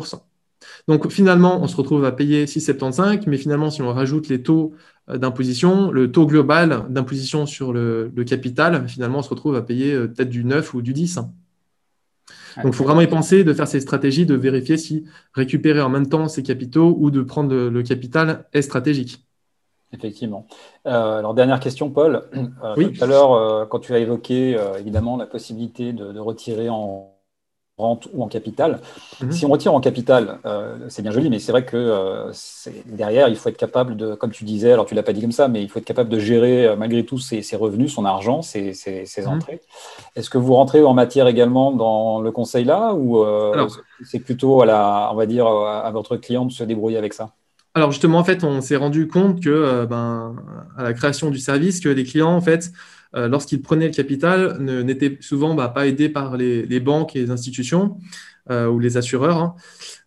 donc 0.87 1.11
finalement, 1.11 1.61
on 1.61 1.67
se 1.67 1.75
retrouve 1.75 2.05
à 2.05 2.13
payer 2.13 2.45
6,75, 2.45 3.23
mais 3.27 3.35
finalement, 3.35 3.69
si 3.69 3.81
on 3.81 3.91
rajoute 3.91 4.29
les 4.29 4.41
taux 4.41 4.71
euh, 5.09 5.17
d'imposition, 5.17 5.91
le 5.91 6.09
taux 6.13 6.25
global 6.25 6.85
d'imposition 6.89 7.45
sur 7.45 7.73
le, 7.73 8.09
capital, 8.25 8.87
finalement, 8.87 9.19
on 9.19 9.21
se 9.21 9.29
retrouve 9.29 9.57
à 9.57 9.61
payer 9.61 9.93
euh, 9.93 10.07
peut-être 10.07 10.29
du 10.29 10.45
9 10.45 10.73
ou 10.75 10.81
du 10.81 10.93
10. 10.93 11.19
Donc, 12.57 12.73
il 12.73 12.73
faut 12.73 12.83
vraiment 12.83 13.01
y 13.01 13.07
penser, 13.07 13.43
de 13.43 13.53
faire 13.53 13.67
ces 13.67 13.79
stratégies, 13.79 14.25
de 14.25 14.35
vérifier 14.35 14.77
si 14.77 15.05
récupérer 15.33 15.81
en 15.81 15.89
même 15.89 16.07
temps 16.07 16.27
ses 16.27 16.43
capitaux 16.43 16.95
ou 16.99 17.11
de 17.11 17.21
prendre 17.21 17.53
le, 17.53 17.83
capital 17.83 18.45
est 18.53 18.61
stratégique. 18.61 19.25
Effectivement. 19.91 20.47
Euh, 20.87 21.19
alors, 21.19 21.33
dernière 21.33 21.59
question, 21.59 21.89
Paul. 21.91 22.23
Euh, 22.35 22.75
tout 22.75 23.03
à 23.03 23.05
l'heure, 23.05 23.33
euh, 23.33 23.65
quand 23.65 23.79
tu 23.79 23.93
as 23.93 23.99
évoqué 23.99 24.57
évidemment 24.79 25.17
la 25.17 25.25
possibilité 25.25 25.93
de 25.93 26.19
retirer 26.19 26.69
en 26.69 27.12
rente 27.77 28.07
ou 28.13 28.23
en 28.23 28.27
capital. 28.27 28.79
Mhm. 29.21 29.31
Si 29.31 29.45
on 29.45 29.49
retire 29.49 29.73
en 29.73 29.79
capital, 29.79 30.39
euh, 30.45 30.77
c'est 30.89 31.01
bien 31.01 31.11
joli, 31.11 31.29
mais 31.29 31.39
c'est 31.39 31.51
vrai 31.51 31.65
que 31.65 31.75
euh, 31.75 32.31
derrière, 32.85 33.29
il 33.29 33.35
faut 33.35 33.49
être 33.49 33.57
capable 33.57 33.97
de, 33.97 34.13
comme 34.13 34.31
tu 34.31 34.43
disais, 34.43 34.71
alors 34.71 34.85
tu 34.85 34.93
l'as 34.93 35.03
pas 35.03 35.13
dit 35.13 35.21
comme 35.21 35.31
ça, 35.31 35.47
mais 35.47 35.63
il 35.63 35.69
faut 35.69 35.79
être 35.79 35.85
capable 35.85 36.09
de 36.09 36.19
gérer 36.19 36.67
euh, 36.67 36.75
malgré 36.75 37.03
tout 37.03 37.17
ses, 37.17 37.41
revenus, 37.55 37.93
son 37.93 38.05
argent, 38.05 38.41
ses, 38.41 38.73
mhm. 39.17 39.27
entrées. 39.27 39.61
Est-ce 40.15 40.29
que 40.29 40.37
vous 40.37 40.53
rentrez 40.53 40.83
en 40.83 40.93
matière 40.93 41.27
également 41.27 41.71
dans 41.71 42.21
le 42.21 42.31
conseil 42.31 42.65
là, 42.65 42.93
ou 42.93 43.25
c'est 44.03 44.19
plutôt 44.19 44.61
à 44.61 44.65
la, 44.65 45.09
on 45.11 45.15
va 45.15 45.25
dire, 45.25 45.47
à 45.47 45.89
votre 45.91 46.17
client 46.17 46.45
de 46.45 46.51
se 46.51 46.63
débrouiller 46.63 46.97
avec 46.97 47.13
ça? 47.13 47.31
Alors 47.75 47.91
justement, 47.91 48.19
en 48.19 48.23
fait, 48.23 48.43
on 48.43 48.61
s'est 48.61 48.75
rendu 48.75 49.07
compte 49.07 49.41
que, 49.41 49.85
ben, 49.85 50.35
à 50.77 50.83
la 50.83 50.93
création 50.93 51.31
du 51.31 51.39
service, 51.39 51.79
que 51.79 51.89
les 51.89 52.03
clients, 52.03 52.35
en 52.35 52.41
fait, 52.41 52.71
euh, 53.15 53.27
lorsqu'ils 53.27 53.61
prenaient 53.61 53.87
le 53.87 53.93
capital, 53.93 54.57
n'étaient 54.59 55.17
souvent 55.21 55.53
bah, 55.53 55.69
pas 55.69 55.87
aidés 55.87 56.09
par 56.09 56.35
les, 56.37 56.79
banques 56.79 57.15
et 57.15 57.19
les 57.19 57.31
institutions 57.31 57.97
euh, 58.49 58.67
ou 58.67 58.79
les 58.79 58.97
assureurs. 58.97 59.37
Hein. 59.37 59.55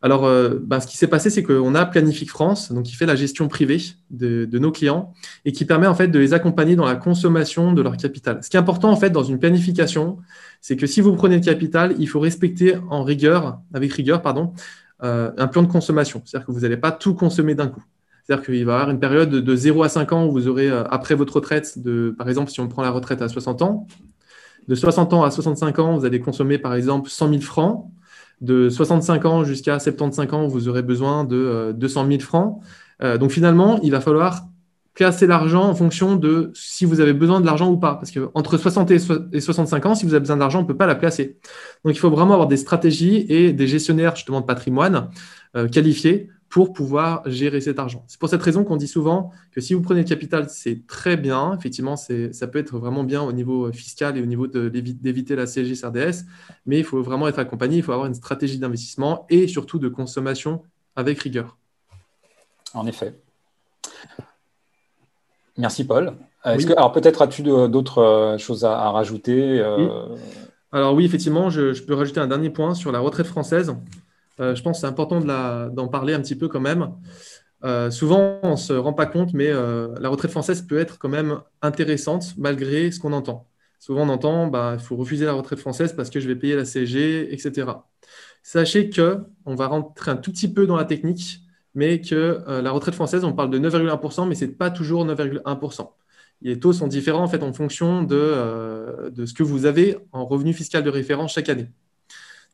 Alors, 0.03 0.25
euh, 0.25 0.59
bah, 0.61 0.81
ce 0.81 0.87
qui 0.87 0.97
s'est 0.97 1.07
passé, 1.07 1.31
c'est 1.31 1.43
qu'on 1.43 1.75
a 1.75 1.87
Planifique 1.87 2.31
France, 2.31 2.73
donc 2.73 2.85
qui 2.85 2.95
fait 2.95 3.07
la 3.07 3.15
gestion 3.15 3.49
privée 3.49 3.81
de, 4.11 4.49
nos 4.59 4.73
clients 4.73 5.13
et 5.45 5.53
qui 5.53 5.65
permet 5.65 5.87
en 5.87 5.95
fait 5.95 6.09
de 6.09 6.19
les 6.19 6.35
accompagner 6.35 6.75
dans 6.75 6.85
la 6.85 6.97
consommation 6.97 7.73
de 7.73 7.83
leur 7.83 7.97
capital. 7.97 8.41
Ce 8.43 8.51
qui 8.51 8.57
est 8.57 8.61
important 8.61 8.91
en 8.91 8.97
fait 8.97 9.11
dans 9.11 9.25
une 9.25 9.39
planification, 9.39 10.19
c'est 10.61 10.77
que 10.77 10.87
si 10.87 11.01
vous 11.01 11.15
prenez 11.15 11.37
le 11.37 11.43
capital, 11.43 11.95
il 11.99 12.09
faut 12.09 12.21
respecter 12.21 12.77
en 12.91 13.05
rigueur, 13.05 13.61
avec 13.73 13.93
rigueur, 13.93 14.23
pardon, 14.23 14.53
un 15.01 15.47
plan 15.47 15.63
de 15.63 15.69
consommation. 15.69 16.23
C'est-à-dire 16.25 16.47
que 16.47 16.53
vous 16.53 16.61
n'allez 16.61 16.79
pas 16.79 16.91
tout 16.91 17.15
consommer 17.15 17.55
d'un 17.55 17.69
coup. 17.69 17.85
C'est-à-dire 18.27 18.45
qu'il 18.45 18.65
va 18.65 18.73
y 18.73 18.75
avoir 18.75 18.91
une 18.91 18.99
période 18.99 19.31
de 19.31 19.57
0 19.57 19.85
à 19.85 19.89
5 19.89 20.13
ans 20.13 20.27
où 20.27 20.33
vous 20.33 20.49
aurez, 20.49 20.69
euh, 20.69 20.83
après 20.91 21.15
votre 21.15 21.37
retraite, 21.37 21.79
de, 21.79 22.13
par 22.17 22.29
exemple, 22.29 22.51
si 22.51 22.59
on 22.59 22.67
prend 22.67 22.83
la 22.83 22.91
retraite 22.91 23.23
à 23.23 23.29
60 23.29 23.63
ans, 23.63 23.87
de 24.67 24.75
60 24.75 25.13
ans 25.13 25.23
à 25.23 25.31
65 25.31 25.79
ans, 25.79 25.97
vous 25.97 26.05
allez 26.05 26.19
consommer, 26.19 26.59
par 26.59 26.75
exemple, 26.75 27.09
100 27.09 27.29
000 27.29 27.41
francs. 27.41 27.89
De 28.41 28.69
65 28.69 29.25
ans 29.25 29.45
jusqu'à 29.45 29.79
75 29.79 30.35
ans, 30.35 30.47
vous 30.49 30.69
aurez 30.69 30.83
besoin 30.83 31.25
de 31.25 31.73
200 31.77 32.05
euh, 32.05 32.09
000 32.09 32.21
francs. 32.21 32.61
Euh, 33.03 33.17
donc 33.17 33.31
finalement, 33.31 33.79
il 33.83 33.93
va 33.93 34.01
falloir 34.01 34.43
placer 34.93 35.27
l'argent 35.27 35.69
en 35.69 35.75
fonction 35.75 36.17
de 36.17 36.51
si 36.55 36.85
vous 36.85 37.01
avez 37.01 37.13
besoin 37.13 37.41
de 37.41 37.47
l'argent 37.47 37.71
ou 37.71 37.79
pas. 37.79 37.95
Parce 37.95 38.11
qu'entre 38.11 38.59
60 38.59 38.91
et 38.91 39.41
65 39.41 39.87
ans, 39.87 39.95
si 39.95 40.05
vous 40.05 40.15
avez 40.15 40.21
besoin 40.21 40.37
d'argent, 40.37 40.59
on 40.59 40.63
ne 40.63 40.67
peut 40.67 40.77
pas 40.77 40.87
la 40.87 40.97
placer. 40.97 41.39
Donc 41.85 41.95
il 41.95 41.99
faut 41.99 42.11
vraiment 42.11 42.33
avoir 42.35 42.49
des 42.49 42.57
stratégies 42.57 43.25
et 43.29 43.53
des 43.53 43.69
gestionnaires 43.69 44.17
justement 44.17 44.41
de 44.41 44.47
patrimoine 44.47 45.11
qualifiés 45.71 46.29
pour 46.49 46.73
pouvoir 46.73 47.23
gérer 47.29 47.61
cet 47.61 47.79
argent. 47.79 48.05
C'est 48.07 48.21
pour 48.21 48.29
cette 48.29 48.43
raison 48.43 48.65
qu'on 48.65 48.77
dit 48.77 48.89
souvent 48.89 49.33
que 49.53 49.61
si 49.61 49.75
vous 49.75 49.83
prenez 49.83 50.01
le 50.01 50.09
capital, 50.09 50.49
c'est 50.49 50.87
très 50.87 51.17
bien. 51.17 51.55
Effectivement, 51.59 51.97
ça 51.97 52.47
peut 52.47 52.59
être 52.59 52.79
vraiment 52.79 53.05
bien 53.05 53.23
au 53.23 53.33
niveau 53.33 53.71
fiscal 53.73 54.17
et 54.17 54.23
au 54.23 54.27
niveau 54.27 54.47
d'éviter 54.47 55.37
la 55.37 55.47
CSG 55.47 55.75
CRDS, 55.75 56.25
mais 56.65 56.79
il 56.79 56.85
faut 56.85 57.03
vraiment 57.03 57.29
être 57.29 57.39
accompagné, 57.39 57.79
il 57.79 57.83
faut 57.83 57.93
avoir 57.93 58.07
une 58.07 58.15
stratégie 58.15 58.59
d'investissement 58.59 59.27
et 59.29 59.49
surtout 59.49 59.79
de 59.79 59.89
consommation 59.89 60.63
avec 60.95 61.19
rigueur. 61.21 61.57
En 62.75 62.87
effet. 62.87 63.15
Merci 65.57 65.85
Paul. 65.85 66.15
alors 66.45 66.93
peut-être 66.93 67.23
as-tu 67.23 67.43
d'autres 67.43 67.99
euh, 67.99 68.39
choses 68.39 68.65
à, 68.65 68.91
rajouter 68.91 69.59
euh? 69.59 70.15
Alors 70.73 70.95
oui, 70.95 71.05
effectivement, 71.05 71.49
je, 71.49 71.83
peux 71.83 71.95
rajouter 71.95 72.21
un 72.21 72.27
dernier 72.27 72.51
point 72.51 72.75
sur 72.75 72.93
la 72.93 72.99
retraite 72.99 73.27
française. 73.27 73.75
Euh, 74.41 74.55
je 74.55 74.63
pense 74.63 74.79
que 74.79 74.81
c'est 74.83 74.87
important 74.87 75.21
d'en 75.21 75.89
parler 75.89 76.15
un 76.15 76.21
petit 76.21 76.37
peu 76.37 76.49
quand 76.49 76.61
même. 76.61 76.93
Euh, 77.65 77.91
souvent, 77.91 78.39
on 78.43 78.53
ne 78.53 78.57
se 78.57 78.73
rend 78.73 78.93
pas 78.93 79.07
compte, 79.07 79.33
mais 79.33 79.49
euh, 79.49 79.95
la 80.01 80.09
retraite 80.09 80.31
française 80.31 80.63
peut 80.63 80.79
être 80.79 80.99
quand 80.99 81.09
même 81.09 81.41
intéressante 81.63 82.35
malgré 82.37 82.91
ce 82.91 83.01
qu'on 83.01 83.13
entend. 83.13 83.49
Souvent, 83.79 84.03
on 84.03 84.09
entend 84.09 84.47
bah, 84.49 84.77
il 84.79 84.81
faut 84.83 84.97
refuser 84.97 85.25
la 85.25 85.33
retraite 85.33 85.59
française 85.59 85.95
parce 85.95 86.11
que 86.11 86.21
je 86.21 86.29
vais 86.29 86.37
payer 86.37 86.57
la 86.57 86.65
CSG, 86.65 87.33
etc. 87.33 87.69
Sachez 88.43 88.91
que 88.91 89.21
on 89.47 89.55
va 89.55 89.67
rentrer 89.69 90.11
un 90.11 90.17
tout 90.17 90.33
petit 90.33 90.53
peu 90.53 90.67
dans 90.67 90.77
la 90.77 90.85
technique, 90.85 91.41
mais 91.75 92.01
que 92.01 92.43
la 92.63 92.71
retraite 92.71 92.95
française, 92.95 93.25
on 93.25 93.33
parle 93.33 93.51
de 93.51 93.59
9,1%, 93.59 94.29
mais 94.29 94.35
ce 94.35 94.45
n'est 94.45 94.53
pas 94.53 94.71
toujours 94.71 95.05
9,1%. 95.05 95.91
Les 96.43 96.59
taux 96.61 96.73
sont 96.73 96.87
différents 96.87 97.25
en 97.25 97.29
fait 97.29 97.43
en 97.43 97.53
fonction 97.53 98.03
de, 98.03 99.11
de 99.11 99.27
ce 99.27 99.35
que 99.35 99.43
vous 99.43 99.67
avez 99.67 99.97
en 100.13 100.27
revenu 100.27 100.53
fiscal 100.53 100.83
de 100.83 100.91
référence 100.91 101.33
chaque 101.35 101.49
année. 101.49 101.69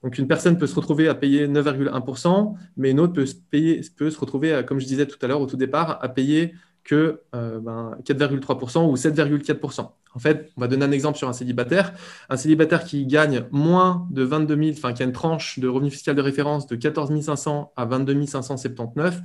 Donc 0.03 0.19
une 0.19 0.27
personne 0.27 0.59
peut 0.59 0.67
se 0.67 0.75
retrouver 0.75 1.09
à 1.09 1.15
payer 1.15 1.47
9,1%, 1.47 2.55
mais 2.77 2.91
une 2.91 3.01
autre 3.01 3.13
peut 3.13 3.27
se, 3.27 3.35
payer, 3.35 3.81
peut 3.97 4.11
se 4.11 4.19
retrouver, 4.19 4.63
comme 4.67 4.81
je 4.81 4.87
disais 4.87 5.07
tout 5.07 5.19
à 5.23 5.29
l'heure 5.29 5.41
au 5.41 5.47
tout 5.47 5.57
départ, 5.57 5.99
à 6.03 6.09
payer 6.09 6.55
que 6.85 7.23
4,3% 7.33 7.37
euh, 7.37 7.61
ben, 7.61 8.89
ou 8.89 8.97
7,4%. 8.97 9.91
En 10.15 10.19
fait, 10.19 10.51
on 10.57 10.61
va 10.61 10.69
donner 10.69 10.85
un 10.85 10.91
exemple 10.91 11.17
sur 11.17 11.29
un 11.29 11.33
célibataire. 11.33 11.95
Un 12.29 12.37
célibataire 12.37 12.85
qui 12.85 13.07
gagne 13.07 13.45
moins 13.51 14.07
de 14.11 14.23
22 14.23 14.57
000, 14.57 14.71
enfin 14.77 14.93
qui 14.93 15.03
a 15.03 15.07
une 15.07 15.13
tranche 15.13 15.59
de 15.59 15.69
revenu 15.69 15.91
fiscal 15.91 16.15
de 16.15 16.21
référence 16.21 16.67
de 16.67 16.77
14 16.77 17.19
500 17.21 17.73
à 17.77 17.85
22 17.85 18.27
579, 18.27 19.21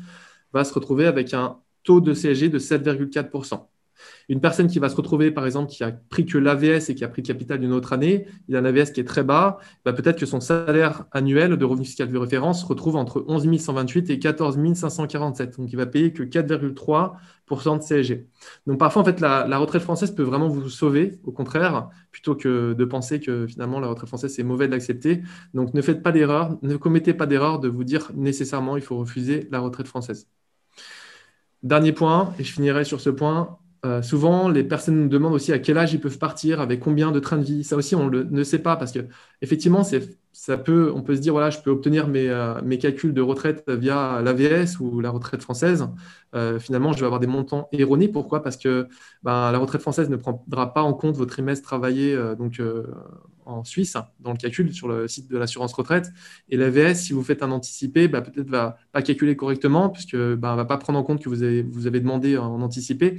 va 0.54 0.64
se 0.64 0.74
retrouver 0.74 1.08
avec 1.08 1.34
un 1.34 1.58
taux 1.84 2.00
de 2.00 2.14
CSG 2.14 2.50
de 2.50 2.60
7,4%. 2.60 3.66
Une 4.30 4.42
personne 4.42 4.68
qui 4.68 4.80
va 4.80 4.90
se 4.90 4.96
retrouver, 4.96 5.32
par 5.32 5.46
exemple, 5.46 5.72
qui 5.72 5.84
a 5.84 5.92
pris 5.92 6.26
que 6.26 6.38
l'AVS 6.38 6.90
et 6.90 6.96
qui 6.96 7.04
a 7.04 7.08
pris 7.08 7.22
le 7.22 7.28
capital 7.28 7.60
d'une 7.60 7.72
autre 7.72 7.94
année, 7.94 8.28
il 8.48 8.56
a 8.56 8.60
un 8.60 8.66
AVS 8.66 8.92
qui 8.92 9.00
est 9.00 9.08
très 9.08 9.24
bas, 9.24 9.60
bah, 9.86 9.94
peut-être 9.94 10.20
que 10.20 10.26
son 10.26 10.40
salaire 10.40 11.06
annuel 11.12 11.58
de 11.58 11.66
revenu 11.66 11.86
fiscal 11.86 12.12
de 12.12 12.18
référence 12.18 12.62
se 12.62 12.66
retrouve 12.66 12.96
entre 12.96 13.24
11 13.28 13.58
128 13.58 14.10
et 14.10 14.20
14 14.20 14.58
547. 14.74 15.58
Donc, 15.58 15.72
il 15.72 15.76
va 15.76 15.86
payer 15.86 16.14
que 16.14 16.24
4,3% 16.24 17.78
de 17.78 17.84
CSG. 17.84 18.28
Donc, 18.66 18.80
parfois, 18.80 19.02
en 19.02 19.06
fait, 19.06 19.20
la, 19.20 19.58
retraite 19.58 19.82
française 19.82 20.12
peut 20.12 20.24
vraiment 20.24 20.48
vous 20.48 20.70
sauver, 20.70 21.20
au 21.24 21.32
contraire, 21.32 21.90
plutôt 22.12 22.36
que 22.36 22.74
de 22.74 22.86
penser 22.86 23.20
que 23.20 23.48
finalement, 23.48 23.80
la 23.80 23.88
retraite 23.88 24.08
française, 24.08 24.34
c'est 24.34 24.44
mauvais 24.44 24.68
d'accepter. 24.68 25.22
Donc, 25.54 25.74
ne 25.74 25.82
faites 25.82 26.04
pas 26.04 26.12
d'erreur, 26.12 26.58
ne 26.62 26.76
commettez 26.78 27.14
pas 27.14 27.26
d'erreur 27.26 27.60
de 27.60 27.68
vous 27.68 27.84
dire 27.84 28.12
nécessairement 28.16 28.78
il 28.78 28.84
faut 28.84 28.98
refuser 28.98 29.48
la 29.52 29.60
retraite 29.60 29.88
française. 29.88 30.28
Dernier 31.64 31.92
point, 31.92 32.34
et 32.40 32.44
je 32.44 32.54
finirai 32.54 32.84
sur 32.84 33.02
ce 33.02 33.10
point, 33.10 33.58
euh, 33.86 34.02
souvent, 34.02 34.50
les 34.50 34.64
personnes 34.64 35.04
nous 35.04 35.08
demandent 35.08 35.34
aussi 35.34 35.54
à 35.54 35.60
quel 35.60 35.78
âge 35.78 35.94
ils 35.94 36.00
peuvent 36.00 36.18
partir, 36.18 36.62
avec 36.62 36.80
combien 36.80 37.12
de 37.12 37.20
trains 37.20 37.38
de 37.38 37.44
vie. 37.44 37.64
Ça 37.64 37.76
aussi, 37.76 37.96
on 37.96 38.10
ne 38.10 38.44
sait 38.44 38.60
pas 38.60 38.76
parce 38.76 38.92
que 38.92 39.00
effectivement, 39.42 39.84
ça 40.34 40.58
peut, 40.58 40.92
on 40.96 41.02
peut 41.04 41.16
se 41.16 41.22
dire 41.22 41.34
voilà, 41.34 41.50
je 41.50 41.60
peux 41.60 41.70
obtenir 41.70 42.08
mes, 42.08 42.28
euh, 42.30 42.78
calculs 42.80 43.14
de 43.14 43.22
retraite 43.22 43.70
via 43.70 44.22
l'AVS 44.24 44.80
ou 44.80 45.00
la 45.00 45.12
retraite 45.12 45.42
française. 45.42 45.88
Euh, 46.36 46.60
finalement, 46.60 46.92
je 46.92 47.00
vais 47.00 47.06
avoir 47.06 47.20
des 47.20 47.28
montants 47.28 47.70
erronés. 47.72 48.08
Pourquoi? 48.08 48.42
Parce 48.42 48.58
que 48.58 48.88
ben, 49.24 49.52
la 49.52 49.58
retraite 49.60 49.82
française 49.82 50.10
ne 50.10 50.16
prendra 50.16 50.74
pas 50.74 50.82
en 50.82 50.94
compte 50.94 51.16
vos 51.16 51.26
trimestres 51.26 51.68
travaillés 51.68 52.18
donc 52.38 52.60
en 53.46 53.64
Suisse 53.64 53.96
dans 54.20 54.32
le 54.32 54.38
calcul 54.38 54.74
sur 54.74 54.88
le 54.88 55.08
site 55.08 55.30
de 55.30 55.38
l'assurance 55.38 55.74
retraite. 55.74 56.12
Et 56.50 56.58
l'AVS, 56.58 56.96
si 56.96 57.14
vous 57.14 57.24
faites 57.24 57.44
un 57.44 57.52
anticipé, 57.52 58.08
ben, 58.08 58.22
peut-être 58.22 58.50
va 58.50 58.78
pas 58.92 59.02
calculer 59.02 59.36
correctement 59.36 59.90
puisque 59.90 60.18
ben, 60.18 60.56
va 60.56 60.66
pas 60.66 60.78
prendre 60.78 61.00
en 61.00 61.04
compte 61.04 61.24
que 61.24 61.30
vous 61.30 61.44
avez, 61.44 61.62
vous 61.62 61.88
avez 61.88 62.00
demandé 62.00 62.38
en 62.38 62.62
anticipé. 62.62 63.18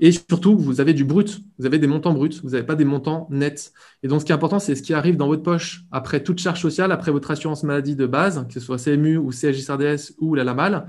Et 0.00 0.12
surtout, 0.12 0.56
vous 0.56 0.80
avez 0.80 0.94
du 0.94 1.04
brut, 1.04 1.40
vous 1.58 1.66
avez 1.66 1.78
des 1.78 1.86
montants 1.86 2.12
bruts, 2.12 2.40
vous 2.42 2.50
n'avez 2.50 2.64
pas 2.64 2.74
des 2.74 2.84
montants 2.84 3.26
nets. 3.30 3.72
Et 4.02 4.08
donc, 4.08 4.20
ce 4.20 4.26
qui 4.26 4.32
est 4.32 4.34
important, 4.34 4.58
c'est 4.58 4.74
ce 4.74 4.82
qui 4.82 4.94
arrive 4.94 5.16
dans 5.16 5.26
votre 5.26 5.42
poche 5.42 5.84
après 5.90 6.22
toute 6.22 6.38
charge 6.38 6.60
sociale, 6.60 6.92
après 6.92 7.10
votre 7.10 7.30
assurance 7.30 7.62
maladie 7.62 7.96
de 7.96 8.06
base, 8.06 8.46
que 8.48 8.54
ce 8.54 8.60
soit 8.60 8.78
CMU 8.78 9.16
ou 9.16 9.32
CHSRDS 9.32 10.14
ou 10.18 10.34
la 10.34 10.44
LAMAL, 10.44 10.86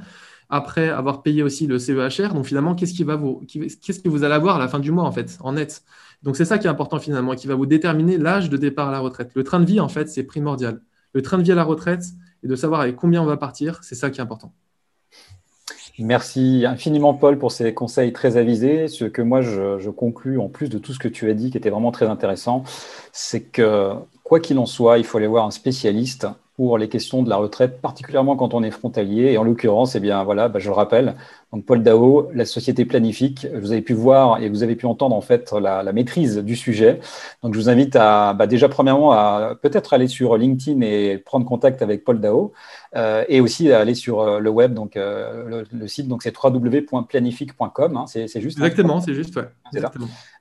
après 0.49 0.89
avoir 0.89 1.21
payé 1.21 1.43
aussi 1.43 1.67
le 1.67 1.77
CEHR. 1.77 2.33
Donc, 2.33 2.45
finalement, 2.45 2.75
qu'est-ce 2.75 2.93
qu'est-ce 2.95 3.99
que 3.99 4.09
vous 4.09 4.23
allez 4.23 4.33
avoir 4.33 4.55
à 4.55 4.59
la 4.59 4.67
fin 4.67 4.79
du 4.79 4.91
mois, 4.91 5.05
en 5.05 5.11
fait, 5.11 5.37
en 5.41 5.53
net? 5.53 5.83
Donc, 6.23 6.35
c'est 6.35 6.45
ça 6.45 6.57
qui 6.57 6.67
est 6.67 6.69
important 6.69 6.99
finalement, 6.99 7.35
qui 7.35 7.47
va 7.47 7.55
vous 7.55 7.65
déterminer 7.65 8.17
l'âge 8.17 8.49
de 8.49 8.57
départ 8.57 8.89
à 8.89 8.91
la 8.91 8.99
retraite. 8.99 9.31
Le 9.35 9.43
train 9.43 9.59
de 9.59 9.65
vie, 9.65 9.79
en 9.79 9.89
fait, 9.89 10.09
c'est 10.09 10.23
primordial. 10.23 10.81
Le 11.13 11.21
train 11.21 11.37
de 11.37 11.43
vie 11.43 11.51
à 11.51 11.55
la 11.55 11.63
retraite 11.63 12.03
et 12.43 12.47
de 12.47 12.55
savoir 12.55 12.81
avec 12.81 12.95
combien 12.95 13.21
on 13.21 13.25
va 13.25 13.37
partir, 13.37 13.83
c'est 13.83 13.95
ça 13.95 14.09
qui 14.09 14.19
est 14.19 14.23
important. 14.23 14.53
Merci 15.99 16.63
infiniment, 16.65 17.13
Paul, 17.13 17.38
pour 17.38 17.51
ces 17.51 17.73
conseils 17.73 18.13
très 18.13 18.38
avisés. 18.38 18.88
Ce 18.88 19.03
que 19.03 19.21
moi, 19.21 19.41
je, 19.41 19.79
je, 19.79 19.89
conclus, 19.89 20.39
en 20.39 20.47
plus 20.47 20.69
de 20.69 20.77
tout 20.77 20.93
ce 20.93 20.99
que 20.99 21.09
tu 21.09 21.29
as 21.29 21.33
dit, 21.33 21.51
qui 21.51 21.57
était 21.57 21.69
vraiment 21.69 21.91
très 21.91 22.05
intéressant, 22.05 22.63
c'est 23.12 23.41
que, 23.41 23.91
quoi 24.23 24.39
qu'il 24.39 24.59
en 24.59 24.65
soit, 24.65 24.97
il 24.97 25.03
faut 25.03 25.17
aller 25.17 25.27
voir 25.27 25.45
un 25.45 25.51
spécialiste 25.51 26.27
pour 26.55 26.77
les 26.77 26.89
questions 26.89 27.21
de 27.23 27.29
la 27.29 27.38
retraite, 27.38 27.81
particulièrement 27.81 28.35
quand 28.38 28.53
on 28.53 28.63
est 28.63 28.71
frontalier. 28.71 29.31
Et 29.31 29.38
en 29.38 29.43
l'occurrence, 29.43 29.95
eh 29.95 29.99
bien, 29.99 30.23
voilà, 30.23 30.47
bah, 30.47 30.59
je 30.59 30.69
le 30.69 30.75
rappelle, 30.75 31.15
donc 31.51 31.65
Paul 31.65 31.81
Dao, 31.81 32.29
la 32.33 32.45
société 32.45 32.85
planifique, 32.85 33.47
vous 33.59 33.71
avez 33.71 33.81
pu 33.81 33.93
voir 33.93 34.41
et 34.41 34.49
vous 34.49 34.62
avez 34.62 34.75
pu 34.75 34.85
entendre 34.85 35.15
en 35.15 35.21
fait 35.21 35.51
la, 35.51 35.81
la 35.81 35.93
maîtrise 35.93 36.38
du 36.38 36.55
sujet. 36.55 36.99
Donc 37.41 37.55
je 37.55 37.59
vous 37.59 37.69
invite 37.69 37.95
à 37.95 38.33
bah, 38.33 38.45
déjà 38.45 38.69
premièrement 38.69 39.13
à 39.13 39.55
peut-être 39.59 39.93
aller 39.93 40.07
sur 40.07 40.38
LinkedIn 40.38 40.81
et 40.81 41.17
prendre 41.17 41.45
contact 41.45 41.81
avec 41.81 42.03
Paul 42.03 42.19
Dao 42.19 42.53
euh, 42.95 43.23
et 43.29 43.41
aussi 43.41 43.71
à 43.71 43.79
aller 43.79 43.95
sur 43.95 44.19
euh, 44.19 44.39
le 44.39 44.49
web, 44.49 44.73
donc 44.73 44.95
euh, 44.97 45.63
le, 45.71 45.88
site, 45.88 46.07
donc 46.07 46.23
c'est 46.23 46.35
www.planifique.com, 46.35 47.97
hein, 47.97 48.05
c'est, 48.07 48.27
juste. 48.39 48.57
Exactement, 48.57 49.01
c'est 49.01 49.13
juste, 49.13 49.35
ouais. 49.35 49.47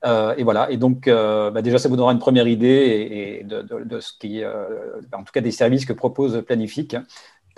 Euh, 0.05 0.35
et 0.37 0.45
voilà, 0.45 0.71
et 0.71 0.77
donc 0.77 1.09
bah, 1.09 1.63
déjà 1.63 1.79
ça 1.79 1.89
vous 1.89 1.97
donnera 1.97 2.13
une 2.13 2.19
première 2.19 2.49
idée 2.49 3.41
et, 3.41 3.45
de, 3.45 3.63
de, 3.63 3.85
de, 3.85 4.01
ce 4.01 4.13
qui, 4.19 4.43
en 4.45 5.23
tout 5.25 5.33
cas 5.33 5.41
des 5.41 5.51
services 5.51 5.85
que 5.85 5.93
propose 5.93 6.43
Planifique. 6.47 6.97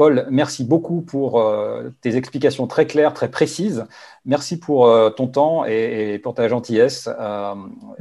Paul, 0.01 0.27
merci 0.31 0.65
beaucoup 0.65 1.03
pour 1.03 1.43
euh, 1.43 1.91
tes 2.01 2.17
explications 2.17 2.67
très 2.67 2.87
claires, 2.87 3.13
très 3.13 3.31
précises. 3.31 3.85
Merci 4.25 4.59
pour 4.59 4.87
euh, 4.87 5.11
ton 5.11 5.27
temps 5.27 5.67
et, 5.67 6.19
pour 6.23 6.33
ta 6.33 6.49
gentillesse. 6.49 7.07
Euh, 7.21 7.55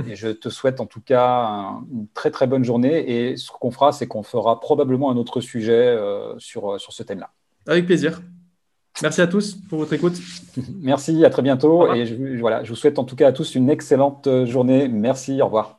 et 0.08 0.16
je 0.16 0.30
te 0.30 0.48
souhaite 0.48 0.80
en 0.80 0.86
tout 0.86 1.02
cas 1.02 1.74
une 1.92 2.08
très 2.14 2.32
très 2.32 2.48
bonne 2.48 2.64
journée. 2.64 3.04
Et 3.12 3.36
ce 3.36 3.52
qu'on 3.52 3.70
fera, 3.70 3.92
c'est 3.92 4.08
qu'on 4.08 4.24
fera 4.24 4.62
probablement 4.62 5.12
un 5.12 5.18
autre 5.18 5.42
sujet 5.42 5.94
sur, 6.38 6.80
sur 6.80 6.94
ce 6.94 7.04
thème-là. 7.04 7.32
Avec 7.68 7.86
plaisir. 7.86 8.22
Merci 9.02 9.20
à 9.20 9.28
tous 9.28 9.56
pour 9.70 9.80
votre 9.80 9.92
écoute. 9.92 10.16
Merci, 10.82 11.26
à 11.26 11.30
très 11.30 11.42
bientôt. 11.42 11.94
Et 11.94 12.38
voilà, 12.40 12.64
je 12.64 12.70
vous 12.70 12.78
souhaite 12.78 12.98
en 12.98 13.04
tout 13.04 13.18
cas 13.18 13.28
à 13.28 13.34
tous 13.34 13.56
une 13.56 13.70
excellente 13.70 14.46
journée. 14.46 14.88
Merci, 14.88 15.42
au 15.42 15.48
revoir. 15.48 15.79